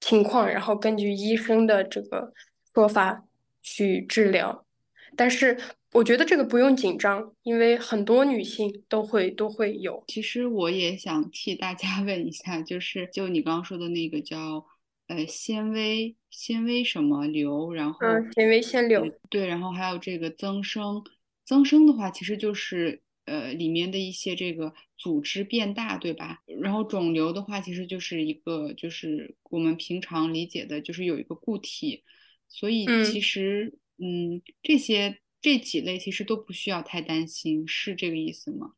[0.00, 2.32] 情况，然后根据医生的这个
[2.74, 3.24] 说法
[3.62, 4.66] 去治疗。
[5.14, 5.56] 但是
[5.96, 10.04] 我觉得这个不用紧张，因为很多女性都会都会有。
[10.08, 14.66] 其实我也想替大家 问一下，就是就你刚刚说的那个叫
[15.06, 21.02] 呃纤维纤维什么瘤，然后嗯纤维腺瘤对，然后还有这个增生
[21.44, 23.02] 增生的话，其实就是。
[23.26, 26.44] 呃，里面的一些这个组织变大，对吧？
[26.62, 32.04] 然后肿瘤的话，其实就是一个，就是我们平常理解的，就是有一个固体。
[32.48, 38.72] 所以其实，嗯，这些这几类其实都不需要太担心，是这个意思吗？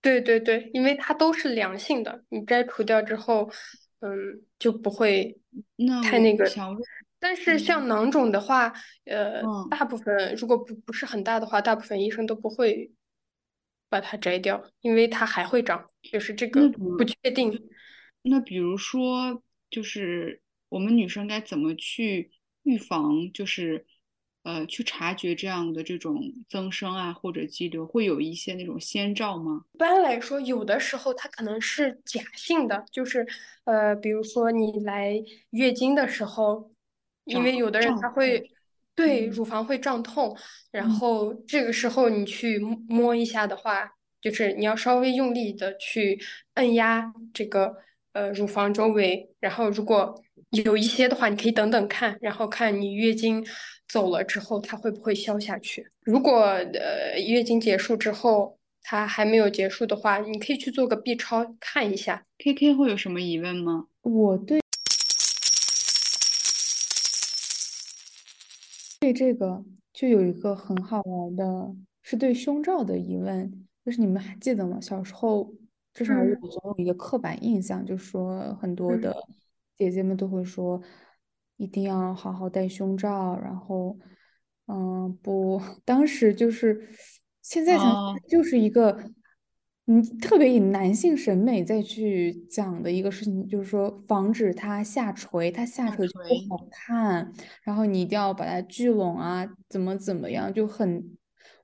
[0.00, 3.50] 对对对，因为它都是良性的，你摘除掉之后，
[4.00, 5.38] 嗯，就不会
[6.02, 6.50] 太那个。
[7.18, 8.72] 但是像囊肿的话，
[9.04, 12.90] 呃，大部分如果不不是很大的话，大部分医生都不会。
[13.88, 17.68] 把它摘掉，因为它还会长，就是这个不确定。
[18.22, 19.40] 那比如说，
[19.70, 22.32] 就是我们女生该怎么去
[22.64, 23.86] 预防，就是
[24.46, 29.64] 呃，去察觉这样的这种增生啊，或者肌瘤，会有一些那种先兆吗？
[29.72, 33.26] 一般来说，有的时候它可能是假性的，就是
[33.64, 35.20] 呃，比如说你来
[35.50, 36.70] 月经的时候，
[37.24, 38.48] 因为有的人他会。
[38.94, 40.34] 对，乳房会胀痛，
[40.70, 43.92] 然后这个时候你去摸一下的话，
[44.22, 46.18] 就是你要稍微用力的去
[46.54, 47.76] 按压这个
[48.16, 50.18] 呃乳房周围，然后如果
[50.50, 53.46] 有一些的话，你可以等等看，然后看你月经
[53.86, 55.86] 走了之后它会不会消下去。
[56.00, 62.24] 如果呃月经结束之后它还没有结束的话，你可以去做个 B 超看一下。
[62.38, 63.86] K K 会有什么疑问吗？
[64.00, 64.60] 我对
[68.98, 69.62] 对这个
[69.92, 71.44] 就有一个很好玩的，
[72.02, 74.78] 是对胸罩的疑问，就是你们还记得吗？
[74.80, 75.52] 小时候
[75.96, 76.38] 至少嗯。
[76.42, 79.00] 我总有一个刻板印象，就说很多嗯。
[79.00, 79.16] 的
[79.74, 80.80] 姐姐们都会说
[81.56, 83.98] 一定要好好戴胸罩，然后
[84.66, 86.88] 嗯不， 当时就是
[87.40, 88.14] 现在想哦。
[88.28, 89.10] 就是一个。
[89.88, 96.18] 嗯，特别以男性审美再去讲的一个事情，就是说防止它下垂，它下下垂就
[96.48, 97.32] 不好看，
[97.62, 101.16] 然后你一定要把它聚拢啊，怎么怎么样，就很，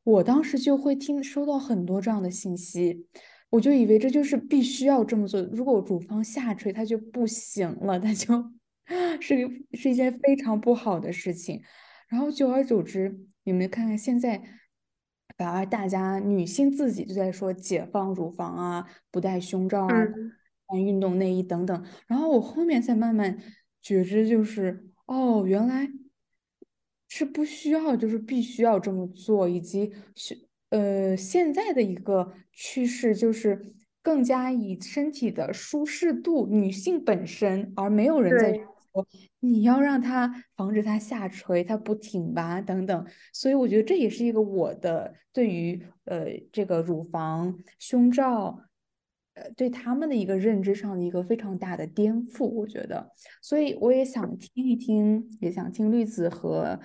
[0.04, 3.08] 我当时就会听收到很多这样的信息，
[3.52, 8.50] 我就以为这就是必须要这么做，如果乳房下垂它就不行了，它就
[9.20, 11.62] 是一是一件非常不好的事情，
[12.08, 14.42] 然后久而久之，你们看看现在。
[15.38, 20.32] 反而大家女性自己就在说解放乳房啊，不戴胸罩啊，嗯
[20.68, 21.84] 穿运动内衣等等。
[22.06, 23.36] 然后我后面才慢慢
[23.80, 25.88] 觉知，就是哦，原来
[27.08, 39.06] 是不需要，就是必须要这么做，以及是呃现在的一个趋势就是更加以身体的舒适度，女性本身，而没有人在说
[39.40, 43.06] 你要让它防止它下垂，它不挺拔等等。
[43.32, 48.58] 所以我觉得这也是一个我的对于呃这个乳房、胸罩，
[49.34, 53.12] 呃对他们的一个认知上的一个非常大的颠覆，我觉得。
[53.40, 56.80] 所以我也想听一听，也想听绿子和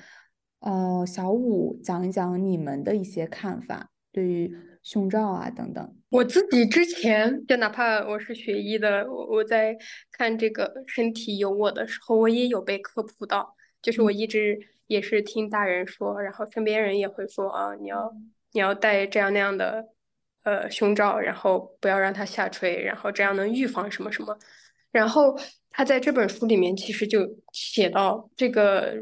[0.60, 5.96] 呃小五讲一讲你们的一些看法，对于胸罩啊等等。
[6.10, 9.78] 我自己之前就哪怕我是学医的，我我在
[10.12, 18.14] 看这个身体有我的时候，我也有被科普到，就是我一直也是听大人说，然后身边人也会说啊，你要
[18.54, 19.86] 你要戴这样那样的
[20.44, 24.38] 呃胸罩，然后不要让它下垂，然后这样能预防什么什么。
[24.92, 25.38] 然后
[25.70, 27.20] 他在这本书里面其实就
[27.52, 28.96] 写到这个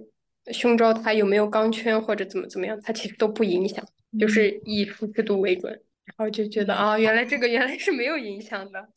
[0.53, 3.83] 胸罩它有没有钢圈或者怎么怎么样，它其实都不影响，
[4.19, 5.71] 就是以舒适度为准。
[6.05, 8.87] 然后就觉得啊，原来这个原来是没有影响的，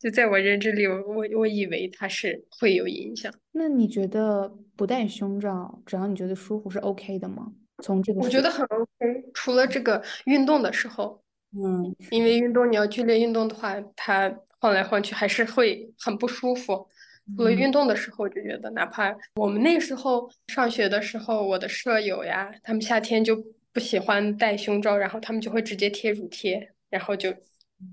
[0.00, 3.30] 就在我认知里，我我我以为它是会有影响。
[3.52, 7.52] 那你觉得不戴胸罩，只要你觉得舒服是 OK 的吗？
[7.82, 11.22] 从这个我觉得很 OK，除了这个运动的时候，
[11.54, 16.88] 嗯因为运动你要剧烈运动的话，它晃来晃去还是会很不舒服。
[17.34, 23.36] 除了嗯运动的时候，我就觉得，哪怕我们那时候上学的时候，我的舍友呀，他们夏天就
[23.72, 27.34] 不喜欢戴胸罩，然后他们就会直接贴乳贴，然后就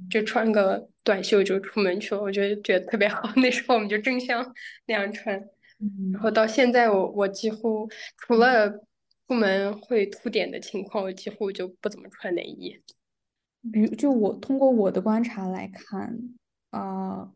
[0.09, 2.21] 就穿个短袖就出门去了。
[2.21, 4.53] 我觉得觉得特别好， 那时候我们就争相
[4.85, 5.35] 那样穿。
[6.13, 8.69] 然后到现在我，我几乎除了
[9.27, 12.79] 出门会凸点的情况，我几乎就不怎么穿内衣。
[13.71, 16.17] 比如，就我通过我的观察来看，
[16.69, 17.29] 啊、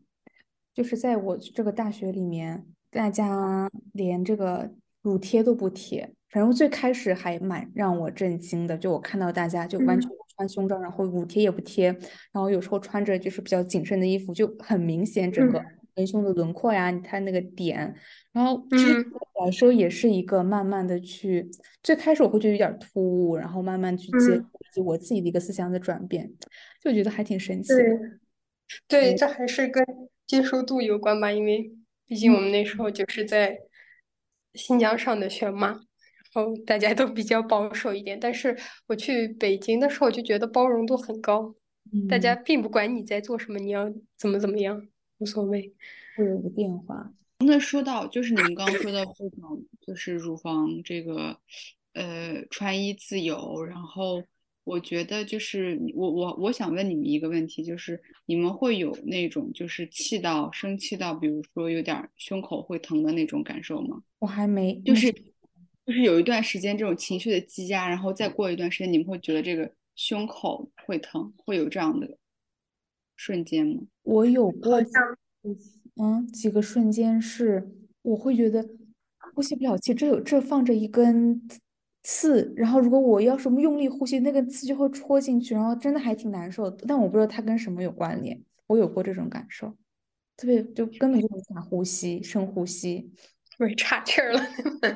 [0.78, 4.70] 就是在我这个大学里面，大家连这个
[5.02, 6.08] 乳贴都不贴。
[6.30, 10.12] 反正最开始还蛮让我震惊的，就我看到大家就完全嗯。
[10.12, 11.86] 不穿胸罩，然后乳贴也不贴，
[12.30, 15.64] 然后有时候穿着就是比较紧身的衣服，就很明显整个嗯。
[15.96, 17.92] 文胸的轮廓呀，它那个点，
[18.30, 19.04] 然后其实
[19.44, 21.50] 来说也是一个慢慢的去，
[21.82, 24.40] 最开始我会觉得有点突兀，然后慢慢去接
[24.80, 26.32] 我自己的一个思想的转变，
[26.80, 27.82] 就觉得还挺神奇的。
[27.82, 28.18] 对。
[28.86, 29.82] 对，这还是跟
[30.28, 31.72] 接受度有关吧，因为
[32.06, 33.58] 毕竟我们那时候就是在
[34.54, 38.20] 新疆上的学嘛，然后大家都比较保守一点。
[38.20, 38.56] 但是
[38.86, 41.54] 我去北京的时候就觉得包容度很高，
[42.08, 45.74] 大家嗯，并不管你在做什么，你要怎么怎么样，无所谓。
[46.14, 47.12] 会有个变化。
[47.38, 51.38] 那说到就是你们刚刚说到这种，就是乳房这个，
[51.94, 54.22] 呃，穿衣自由，然后
[54.68, 64.02] 我觉得就是我我我想问你们一个问题，就是你们会有那种就是气到生气到，比如说有点儿胸口会疼的那种感受吗？
[64.18, 65.10] 我还没，就是
[65.86, 72.18] 就是有一段时间这种情绪的积压，然后再过一段时间，你们会觉得这个胸口会疼，会有这样的
[73.16, 73.82] 瞬间吗？
[74.02, 74.82] 我有过
[75.96, 77.66] 嗯几个瞬间是
[78.02, 78.68] 我会觉得
[79.34, 81.40] 呼吸不了气，这有这放着一根
[82.10, 86.86] 刺，然后如果我要什么用力呼吸，那个刺就会戳进去，然后真的还挺难受的。
[86.88, 89.76] 但我不知道它跟什么有关联，我有过这种感受，
[90.34, 93.12] 特别就根本就无法呼吸，深呼吸。
[93.58, 94.40] 不是，岔气儿了。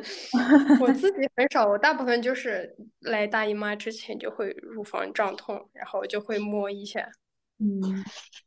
[0.81, 7.07] 我自己很少，我大部分就是来大姨妈之前就会乳房胀痛，然后就会摸一下。
[7.59, 7.79] 嗯，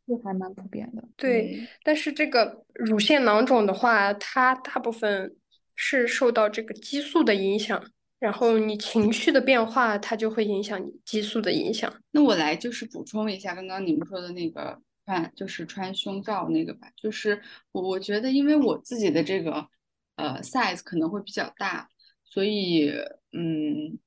[0.08, 1.08] 这还蛮普遍的。
[1.16, 5.36] 对，但是这个乳腺囊肿的话，它大部分
[5.76, 7.84] 是受到这个激素的影响，
[8.26, 11.94] 然后你情绪的变化，它就会影响你激素的影响。
[12.10, 17.40] 那我来就是补充一下刚刚你们说的那个穿，就是穿胸罩那个吧，就是
[17.72, 19.68] 我我觉得，因为我自己的这个
[20.16, 21.88] 呃 size 可能会比较大，
[22.24, 22.90] 所以
[23.32, 24.00] 嗯，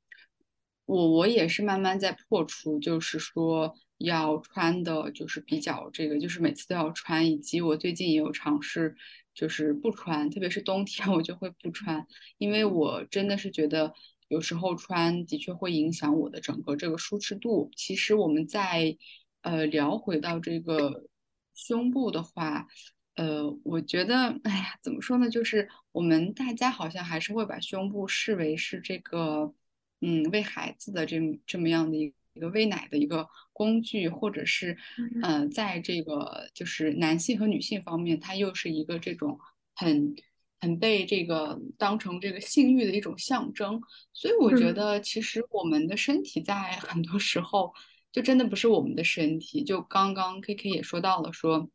[0.87, 3.75] 我我也是慢慢在破除，就是说。
[3.99, 8.95] 要穿的就是比较这个，就是每次都要穿，以及我最近也有尝试，
[9.39, 12.05] 就是不穿，特别是冬天我就会不穿，
[12.39, 13.95] 因为我真的是觉得
[14.27, 17.71] 有时候穿的确会影响我的整个这个舒适度。
[17.77, 18.97] 其实我们在
[19.43, 21.07] 呃聊回到这个
[21.55, 22.67] 胸部的话，
[23.15, 25.31] 呃，我觉得，哎呀，怎么说呢？
[25.31, 29.55] 就是我们大家好像还是会把胸部视为是这个，
[30.01, 32.13] 嗯，为孩子的这这么样的一。
[32.39, 34.79] 一个喂奶的一个工具，或者是，
[35.25, 39.37] 嗯，在这个就是男性和女性方面，它又是一个这种
[39.75, 40.15] 很
[40.61, 43.83] 很被这个当成这个性欲的一种象征。
[44.13, 47.75] 所以我觉得，其实我们的身体在很多时候
[48.13, 49.65] 就真的不是我们的身体。
[49.65, 51.69] 就刚刚 K K 也说到了，说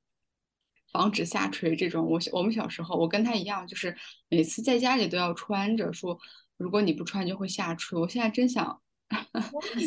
[0.94, 2.06] 防止下垂这种。
[2.10, 3.94] 我我们小时候，我跟他一样，就是
[4.30, 6.18] 每次在家里都要穿着，说
[6.56, 8.00] 如果你不穿就会下垂。
[8.00, 8.80] 我现在真想。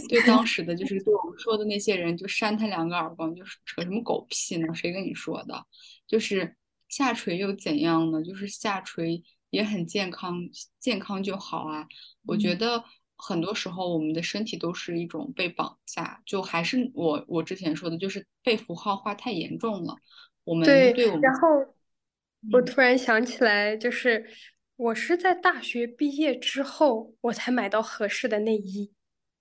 [0.09, 4.75] 对当时的 就是对我们说的那些人，就扇他两个耳光，就是扯什么狗屁呢？
[4.75, 5.67] 谁跟你说的？
[6.07, 6.57] 就是
[6.89, 8.23] 下垂又怎样呢？
[8.23, 10.49] 就是下垂也很健康，
[10.79, 11.87] 健康就好啊。
[12.27, 12.85] 我觉得
[13.17, 19.97] 很多时候我们的身体都是一种被绑架，就还是我我之前说的，就是被符号化太严重了。
[20.45, 21.49] 我们对，我们然后
[22.53, 24.25] 我突然想起来，就是
[24.77, 28.93] 我是在大学毕业之后，我才买到合适的内衣。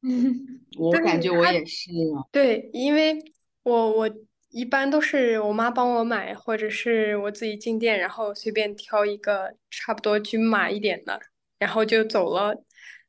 [0.77, 1.89] 我感觉我也是。
[2.31, 3.17] 对，因为
[3.63, 4.09] 我我
[4.49, 11.19] 一般都是我妈帮我买，或者是我自己进店，然后随便挑一个差不多均码一点的，
[11.59, 12.63] 然后就走了。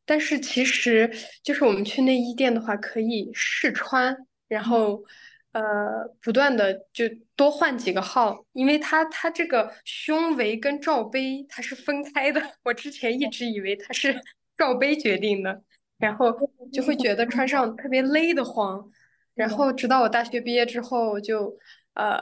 [0.04, 1.10] 但是其实
[1.42, 4.16] 就是我们去内衣店的话，可以试穿，
[4.48, 5.04] 然后
[5.52, 5.62] 呃
[6.22, 7.04] 不断的就
[7.34, 14.20] 多换几个号，因为它它这个胸围跟罩杯它是分开的，我之前一直以为它是
[14.56, 15.62] 罩杯决定的。
[15.98, 16.32] 然后
[16.72, 18.90] 就会觉得穿上特别勒得慌，
[19.34, 21.56] 然后直到我大学毕业之后，就
[21.94, 22.18] 呃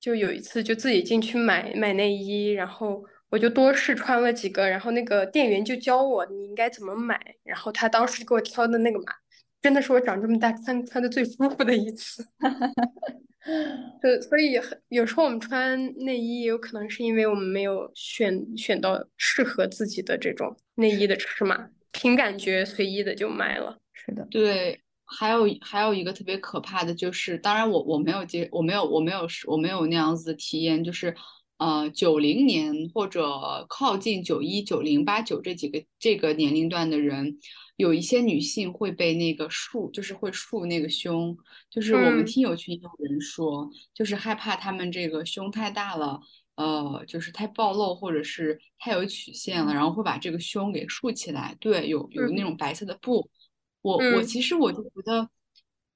[0.00, 9.12] 就有一次就自己进去买买内衣，然后我就多试穿了几个，然后那个店员就教我你应该怎么买，然后他当时给我挑的那个码，
[9.60, 12.26] 真的是我长这么大穿穿的最舒服的一次。
[14.02, 21.70] 对，所以有时候我们穿内衣，有可能是因为我们没有选选到适合自己的这种内衣的尺码。
[21.92, 24.80] 凭感觉随意的就买了，是的，对。
[25.10, 31.16] 还有还有一个特别可怕的就是，当然我我没有接，我没有我没有我没有那样子的体验，就是
[31.56, 33.26] 呃九零年或者
[33.70, 37.38] 靠近九一九零八九这几个这个年龄段的人，
[37.76, 41.34] 有一些女性会被那个束，就是会束那个胸，
[41.70, 46.20] 就是我们听友群有人说，就是害怕他们这个胸太大了。
[46.58, 51.56] 呃，就是太暴露，或者是太有曲线了，然后会把这个胸给竖起来。
[51.60, 53.30] 对，有有那种白色的布。
[53.80, 55.30] 我我其实我就觉得，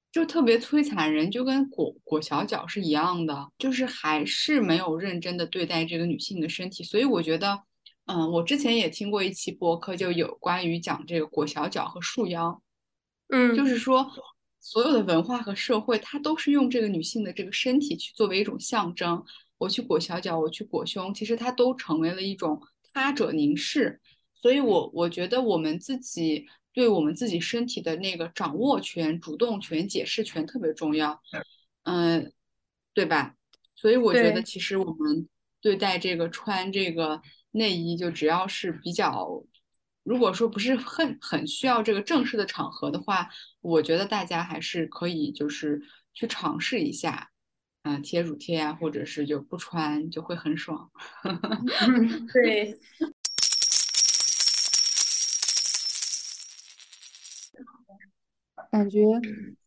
[0.09, 6.81] 就特别摧残人，就跟裹裹小脚是一样的，就是还是没有认真的对待这个女性的身体。
[6.81, 7.59] 所以我觉得，
[8.05, 12.61] 嗯，我之前也听过一期播客，就有关于讲这个裹小脚和束腰。
[13.27, 14.09] 嗯，就是说，
[14.61, 19.21] 所有的文化和社会，它都是用这个女性的这个身体去作为一种象征。
[19.63, 22.61] 我去裹小脚，我去裹胸，其实它都成为了一种
[22.93, 23.99] 他者凝视。
[24.35, 31.21] 所以，我我觉得我们自己对我们自己身体的那个掌握权、主动权、解释权特别重要，
[31.83, 32.33] 嗯，
[32.93, 33.35] 对吧？
[33.73, 35.27] 所以我觉得其实我们
[35.61, 37.21] 对待这个穿这个
[37.51, 39.43] 内衣，就只要是比较，
[40.03, 43.29] 如果说不是很很需要这个正式的场合的话，
[43.61, 45.81] 我觉得大家还是可以就是
[46.13, 47.29] 去尝试一下。
[47.83, 50.89] 啊，贴乳贴啊，或者是就不穿就会很爽。
[52.33, 52.79] 对，
[58.71, 59.01] 感觉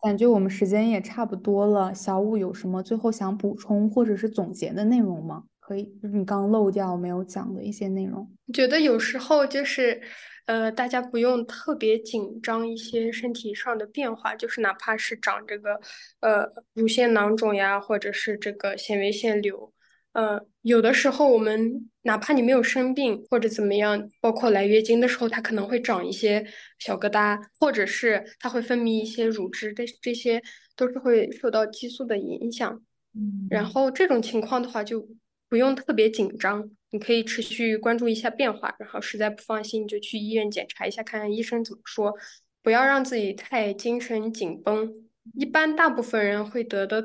[0.00, 1.94] 感觉我们时间也差不多了。
[1.94, 5.44] 小五有什么最后想补充或者是总结的内容吗？
[5.60, 8.26] 可以，就是你刚漏掉没有讲的一些内容。
[8.54, 10.00] 觉得有时候就是。
[10.46, 15.80] 呃，大家不用特别紧张一些身体上的变化，就是哪怕是长这个
[16.20, 19.72] 呃乳腺囊肿呀，或者是这个纤维腺瘤，
[20.12, 26.46] 呃，有的时候我们哪怕你没有生病或者怎么样，包括来月经的时候，它可能会长一些
[26.78, 30.40] 小疙瘩，或者是它会分泌一些乳汁，这这些
[30.76, 32.80] 都是会受到激素的影响。
[33.14, 35.08] 嗯，然后这种情况的话，就
[35.48, 42.14] 不用特别紧张，你可以持续关注一下变化，然后实在不放心，你就去医院检查一下，看看医生怎么说，
[42.62, 44.92] 不要让自己太精神紧绷。
[45.34, 47.04] 一般大部分人会得的、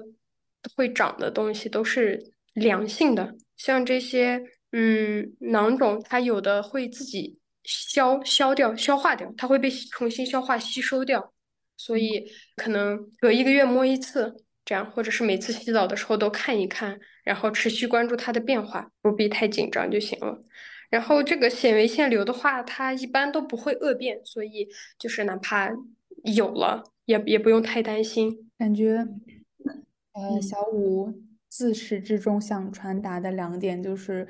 [0.75, 2.31] 会长的东西都是。
[2.53, 4.43] 良性的，像这些，
[4.73, 11.33] 嗯，囊肿，它有的会自己消消掉、消化掉，它会被重新消化吸收掉，
[11.77, 14.35] 所以可能隔一个月摸一次，
[14.65, 20.43] 这样，或者是每次洗澡的时候都看一看，然后持续关注它的变化，不必太紧张就行了。
[20.89, 24.67] 然后这个纤维腺瘤的话，它一般都不会恶变，所以
[24.99, 25.69] 就是哪怕
[26.35, 28.51] 有了，也也不用太担心。
[28.57, 29.07] 感觉，
[30.13, 31.21] 呃，小五。
[31.53, 34.25] 自始至终想传达的两点就是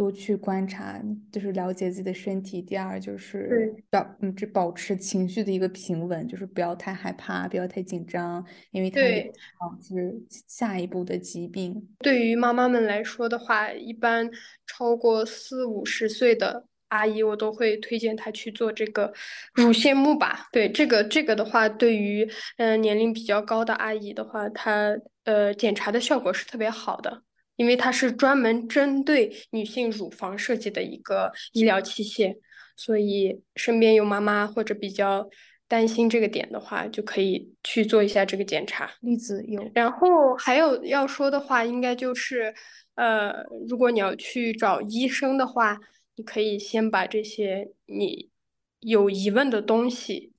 [0.00, 0.98] 多去观察，
[1.30, 2.62] 就是了解自己的身体。
[2.62, 10.18] 第二就是保嗯，这保持情绪的一个平稳，就是不要太害怕，不要太紧张，因为它会导致
[10.48, 11.86] 下一步的疾病。
[11.98, 14.30] 对于妈妈们来说的话，一般
[14.66, 19.12] 超过四五十岁的阿姨，我都会推荐她去做这个
[19.52, 20.48] 乳腺 钼吧。
[20.50, 24.96] 对这个这个的话，对于嗯年龄比较高的阿姨的话，她。
[25.24, 27.22] 呃，检查的效果是特别好的，
[27.60, 32.34] 因为它是专门针对女性乳房设计的一个医疗器械，
[32.74, 35.28] 所以身边有妈妈或者比较
[35.68, 38.90] 担心这个点的话，就可以去做一下这个检查。
[39.02, 42.54] 例子有，然后还有要说的话，应该就是，
[42.94, 45.78] 呃，如果你要去找医生的话，
[46.16, 48.30] 你可以先把这些你
[48.78, 50.32] 有疑问的东西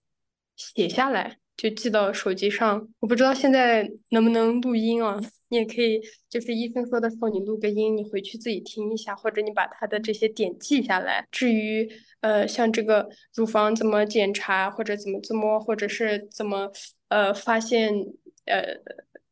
[0.56, 1.38] 写下来。
[1.56, 5.22] 就记到手机上，我不知道现在能不能录音啊？
[5.52, 11.28] 你也可以，就是医生说的时候你录个音，你回去自己听一下，或者你把他的这些点记下来。
[11.30, 11.91] 至于
[12.22, 16.72] 呃，像这个乳房怎么检查，或者怎么自摸，或者是怎么
[17.10, 17.94] 呃发现
[18.45, 18.64] 呃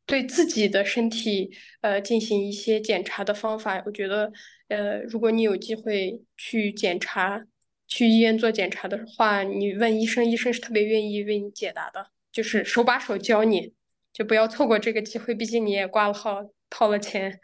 [0.06, 4.30] 对自己的身体呃进行一些检查的方法，我觉得
[4.68, 7.46] 呃，如果你有机会去检查，
[7.88, 12.08] 去医院做检查的话，你问医生，医生是特别愿意为你解答的。
[12.32, 13.74] 就是手把手教你，
[14.20, 15.34] 就不要错过这个机会。
[15.34, 17.40] 毕竟你也挂了号，掏了钱，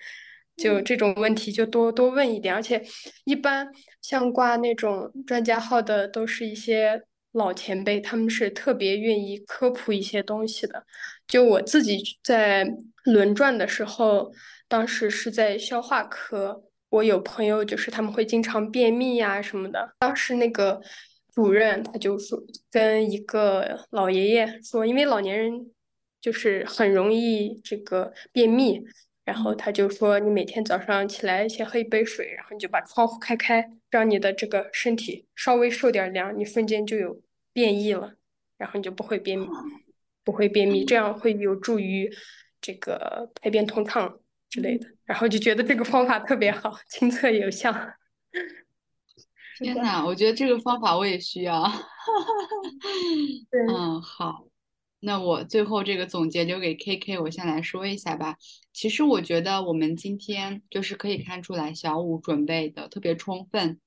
[0.58, 2.54] 就这种问题就多多问一点。
[2.54, 2.84] 而且
[3.24, 3.68] 一般
[4.02, 10.86] 像挂那种专家号的，都是一些老前辈，他们是特别愿意科普一些东西的。
[11.26, 12.68] 就我自己在
[13.06, 14.32] 轮转的时候，
[14.68, 20.82] 当时是在消化科，我有朋友就是他们会经常便秘呀什么的，当时那个。
[21.34, 22.42] 主任他就说
[22.72, 25.52] 跟一个老爷爷说，因为老年人
[26.26, 28.84] 就是很容易这个便秘，
[29.24, 37.22] 然后他就说你每天早上起来先喝一杯水，然后你就把窗户开开，让你的这个身体稍微受点凉，你瞬间就有
[37.54, 38.16] 便意了，
[38.58, 39.48] 然后你就不会便秘，
[40.24, 42.12] 不会便秘，这样会有助于
[42.60, 44.20] 这个排便通畅
[44.50, 47.70] 之类的，然后就觉得这个方法特别好，亲测有效。
[49.60, 51.62] 天呐，我觉得这个方法我也需要。
[53.70, 54.48] 嗯，好，
[55.06, 58.38] 那我最后这个总结留给 KK，我先来说一下吧。
[58.74, 63.80] 其实我觉得我们今天就是可以看出来小五准备的特别充分，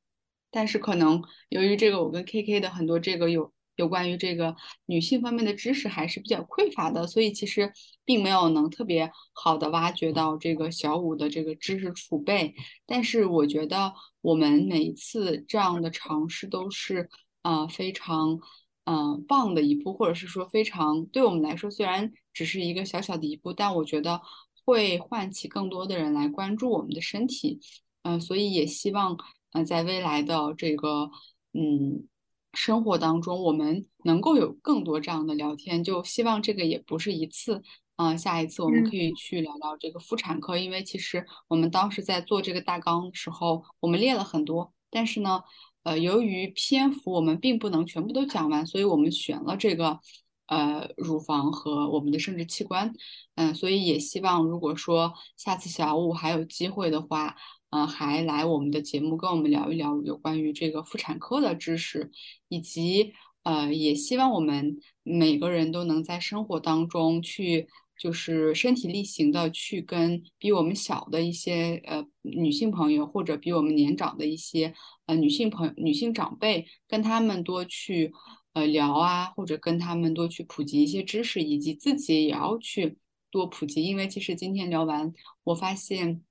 [0.50, 3.52] 但是可能由于这个我跟 KK 的很多这个有。
[3.78, 7.72] 有关于这个女性方面的知识还是比较匮乏的，所以其实
[8.04, 12.52] 并没有能特别好的挖掘到这个小五的这个知识储备。
[12.86, 17.08] 但是我觉得我们每一次这样的尝试都是
[17.42, 18.40] 呃非常
[18.88, 24.20] 嗯棒的一步，或者是说非常对我们来说虽然只是一个小小的一步，但我觉得
[24.64, 27.60] 会唤起更多的人来关注我们的身体。
[28.02, 29.16] 嗯，所以也希望
[29.52, 31.10] 嗯在未来的这个
[31.52, 32.08] 嗯。
[32.54, 37.62] 生活当中，我们能够有更多这样的聊天，就希望这个也不是一次，
[37.96, 45.42] 嗯，下一次我们可以去聊聊这个妇产科，因为其实我们当时在做这个大纲的时候，我们列了很多，但是呢，
[45.82, 50.00] 呃，由于篇幅我们并不能全部都讲完，所以我们选了这个，
[50.46, 52.92] 呃，乳房和我们的生殖器官，
[53.36, 57.36] 嗯，所以也希望如果说下次小五还有机会的话。
[57.70, 62.10] 嗯，还来我们的节目跟我们聊一聊有关于这个妇产科的知识，
[62.48, 67.68] 以及呃，也希望我们每个人都能在生活当中去，
[67.98, 74.72] 就是身体力行的去跟比我们小的一些呃女性朋友，或者比我们年长的一些
[75.06, 78.12] 呃女性朋友、女性长辈，跟他们多去
[78.52, 82.96] 呃聊啊，或者跟他们多去普及一些知识，以及自己也要去
[83.30, 85.12] 多普及，因为其实今天聊完，
[85.44, 86.22] 我发现。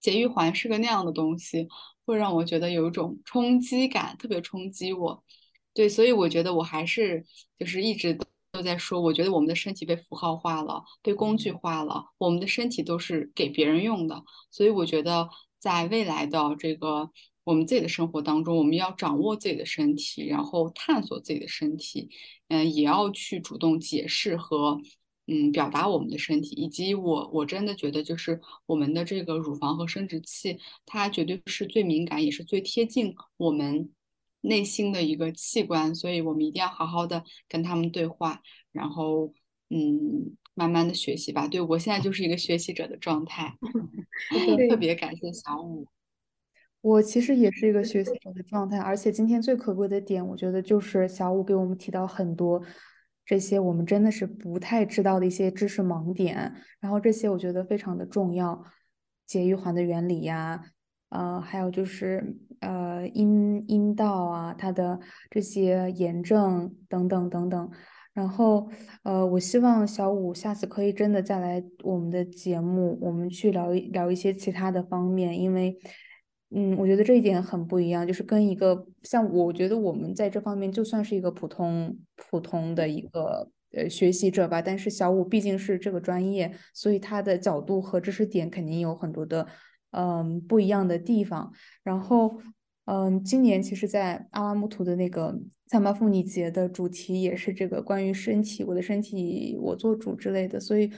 [0.00, 1.66] 节育环是个那样的东西，
[2.04, 5.24] 会让我觉得有一种冲击感，特别冲击我。
[5.72, 7.24] 对，所以我觉得我还是
[7.58, 8.18] 就是一直
[8.54, 14.22] 都都在说，我觉得我们的身体被符号化了，被工具化了，我们的身体都是给别人用的。
[14.48, 15.28] 所以我觉得
[15.58, 17.10] 在未来的这个
[17.42, 22.08] 我们自己的生活当中，我们要掌握自己的身体，然后探索自己的身体，
[22.46, 24.80] 嗯，也要去主动解释和
[25.26, 33.90] 嗯表达我们的身体，以及我我真的觉得就是我们的这个乳房和生殖器，它绝对是最敏感，也是最贴近我们。
[34.44, 38.42] 内心的一个器官，所以我们一定要好好的跟他们对话，
[38.72, 39.32] 然后
[39.70, 41.48] 嗯，慢慢的学习吧。
[41.48, 43.56] 对我现在就是一个学习者的状态，
[44.68, 45.86] 特别感谢小五。
[46.82, 52.62] 我其实也是一个学习者的状态，而且今天最可贵的点，我觉得就是小五给我们提到很多
[53.24, 58.62] 这些我们真的是不太知道的一些知识盲点，然后这些我觉得非常的重要，
[59.26, 60.62] 节育环的原理呀。
[61.10, 64.98] 呃，还有就是呃阴阴道啊，它的
[65.30, 67.70] 这些炎症等等等等。
[68.14, 68.68] 然后
[69.02, 75.76] 呃，我希望小五下次可以真的再来我们的节目，我们去聊一聊一些其他的方面，因为
[76.54, 89.44] 嗯，我觉得这一点很不一样，就是跟一个像我觉得我们在这方面就算是一个普通普通的一个呃学习者吧，但是小五毕竟是这个专业，所以他的角度和知识点肯定有很多的。
[89.94, 91.52] 嗯，不一样的地方。
[91.82, 92.38] 然后，
[92.86, 95.34] 嗯，今年其实，在阿拉木图的那个
[95.68, 100.58] 萨巴妇女节的主题也是这个关于身体，我的身体我做主之类的。
[100.58, 100.90] 所以，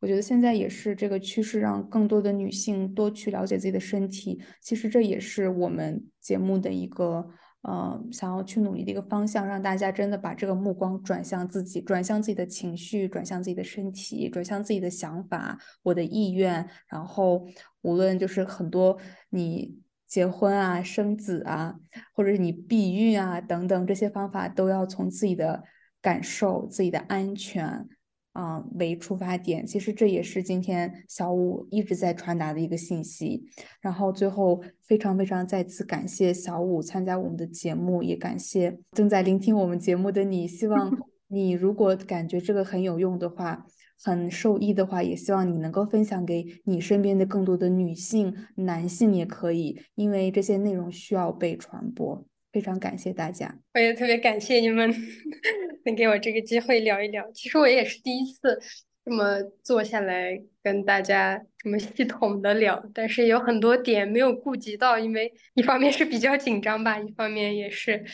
[0.00, 4.40] 我觉得现在也是这个趋势，让更多的女性多去了解自己的身体。
[4.60, 7.28] 其实这也是我们节目的一个。
[7.68, 16.68] 嗯，想要去努力的一个方向，让大家真的把这个目光转向自己，转向自己的情绪，转向自己的身体，转向自己的想法，我的意愿。
[16.88, 17.46] 然后，
[17.82, 18.98] 无论就是很多
[19.30, 19.78] 你
[20.08, 21.76] 结婚啊、生子啊，
[22.14, 25.62] 或者是你避孕啊等等这些方法，都要从自己的
[26.00, 27.88] 感受、自己的安全。
[28.32, 33.44] 啊，为出发点，其实这也是今天小五一直在传达的一个信息。
[33.80, 40.48] 然后最后非常非常再次感谢小五参加我们的节目，也感谢正在聆听我们节目的你。
[40.48, 40.90] 希望
[41.28, 43.66] 你如果感觉这个很有用的话，
[44.02, 52.24] 很受益的话，也希望你能够分享给你身边的更多的女性、男性也可以，因为这些内容需要被传播。
[52.52, 54.94] 非常感谢大家，我也特别感谢你们
[55.84, 57.28] 能给我这个机会聊一聊。
[57.32, 58.60] 其实我也是第一次
[59.04, 68.04] 这么坐下来跟大家这么系统的聊，但是有很多点没有顾及到，因为一方面是比较紧张吧，一方面也是，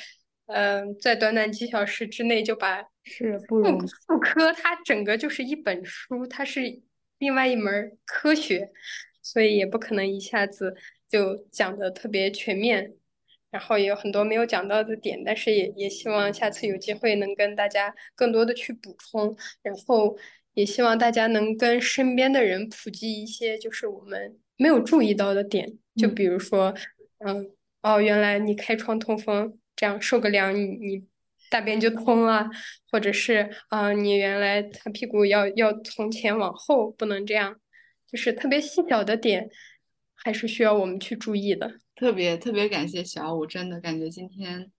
[0.47, 6.81] 嗯，在短短几小时之内就把是不容妇科它整个就是一本书，它是
[7.19, 8.71] 另外一门科学，
[9.21, 10.77] 所以也不可能一下子
[11.09, 12.95] 就讲的特别全面。
[13.51, 20.17] 然后也有很多没有讲到的点，但是也也希望下次有机会能跟大家更多的去补充，然后
[20.55, 26.75] 也希望大家能跟身边的人普及一些就是我们没有注意到的点，就比如说，
[27.19, 27.51] 嗯，
[27.83, 31.07] 哦，原来你开窗通风，这样受个凉，你你
[31.49, 32.51] 大便就通了，
[32.91, 37.59] 或者是啊，你原来擦屁股要要从前往后，不能这样，
[38.11, 39.49] 就是特别细小的点，
[40.15, 41.79] 还是需要我们去注意的。
[41.99, 44.71] 特别特别感谢小五，真的感觉今天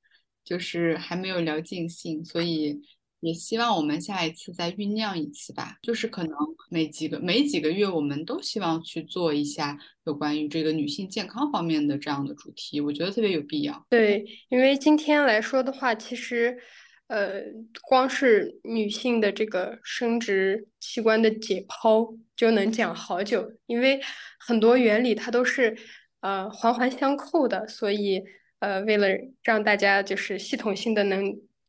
[0.45, 2.81] 就是还没有聊尽兴，所以
[3.19, 5.75] 也希望我们下一次再酝酿一次吧。
[5.81, 6.31] 就是可能
[6.69, 13.85] 每几个每几个月，我们都希望去做一下有关于这个女性健康方面的这样的主题，我觉得特别有必要。
[13.89, 16.57] 对，因为今天来说的话，其实
[17.07, 17.41] 呃，
[17.81, 23.99] 光是女性的这个生殖器官的解剖就能讲好久，因为
[24.39, 25.75] 很多原理它都是。
[26.21, 28.21] 呃，环环相扣的，所以
[28.59, 29.07] 呃，为了
[29.41, 31.23] 让大家就是系统性的能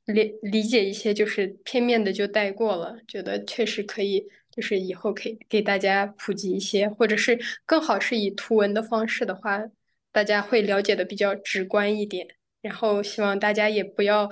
[0.06, 9.62] 理理解一些，就是片面的就带过了，觉得确实可以，就是以后可以给大家普及一些，或者是更好是以图文的方式的话，
[10.10, 12.26] 大家会了解的比较直观一点。
[12.60, 14.28] 然后希望大家也不要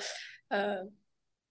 [0.49, 0.85] 呃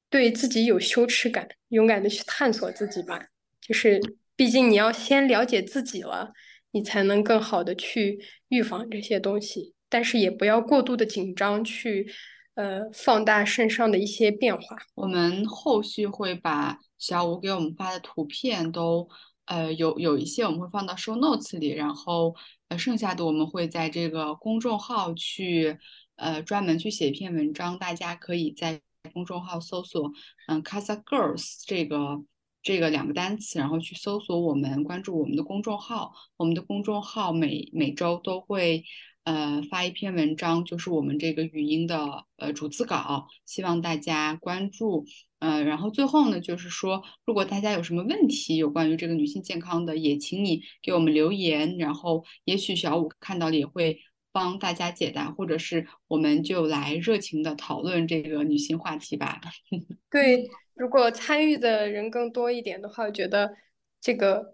[0.09, 3.27] 对自己有羞耻感，勇敢的去探索自己吧。
[3.61, 3.97] 就是
[4.35, 6.33] 毕竟你要先了解自己了。
[6.71, 12.07] 你才能更好的去预防这些东西，但是也不要过度的紧张，去
[12.55, 14.77] 呃放大身上的一些变化。
[14.95, 19.07] 我们后续会把小吴给我们发的图片都
[19.45, 22.35] 呃有有一些我们会放到 show notes 里，然后
[22.69, 25.77] 呃剩下的我们会在这个公众号去
[26.15, 28.81] 呃专门去写一篇文章，大家可以在
[29.13, 30.11] 公众号搜索
[30.47, 32.23] 嗯 Casa Girls 这个。
[32.67, 36.11] 这个两个单词，然后去搜索我们，关注我们的公众号。
[36.35, 38.83] 我们的公众号每每周都会
[39.23, 45.05] 呃发一篇文章，就是我们这个语音的呃逐字稿，希望大家关注。
[45.39, 54.01] 呃，然后最后呢，就是说，如果大家有什么问题有关于这个女性健康的，也请你给我们留言，然后也许小五看到了也会
[54.33, 59.39] 帮大家解答，或者是我们就来热情的讨论这个女性话题吧。
[60.11, 63.55] 对，如果参与的人更多一点的话，我觉得
[63.99, 64.53] 这个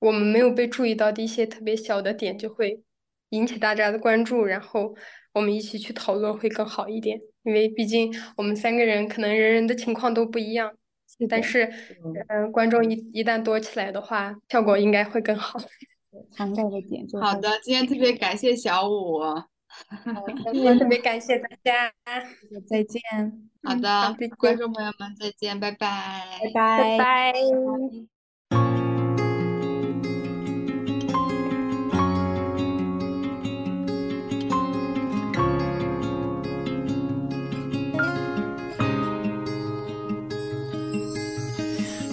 [0.00, 2.82] 我们没有被注意到的一些特别小的点，就会
[3.30, 4.94] 引起大家的关注，然后
[5.32, 7.20] 我们一起去讨论会更好一点。
[7.44, 10.72] 因为毕竟我们三个人可能人人的情况都不一样，
[11.28, 11.64] 但是，
[12.28, 15.58] 嗯，观众一一旦多起来的话，效果应该会更好。
[16.36, 17.48] 涵盖的点就好的。
[17.62, 19.18] 今天特别感谢小五，
[20.78, 21.92] 特别感谢大家，
[22.66, 23.00] 再见。
[23.62, 28.11] 好的，观众朋友们再见，拜拜，拜拜，拜拜。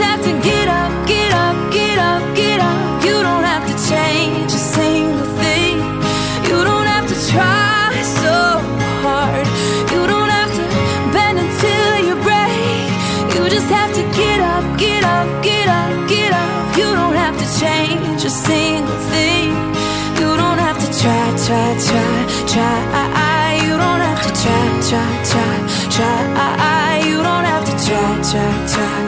[0.00, 3.04] have to get up, get up, get up, get up.
[3.04, 5.76] You don't have to change a single thing.
[6.48, 8.36] You don't have to try so
[9.04, 9.46] hard.
[9.92, 10.64] You don't have to
[11.14, 12.88] bend until you break.
[13.34, 16.76] You just have to get up, get up, get up, get up.
[16.76, 19.50] You don't have to change a single thing.
[20.20, 22.14] You don't have to try, try, try,
[22.52, 23.48] try.
[23.64, 25.54] You don't have to try, try, try,
[25.96, 27.02] try.
[27.08, 29.07] You don't have to try, try, try, try.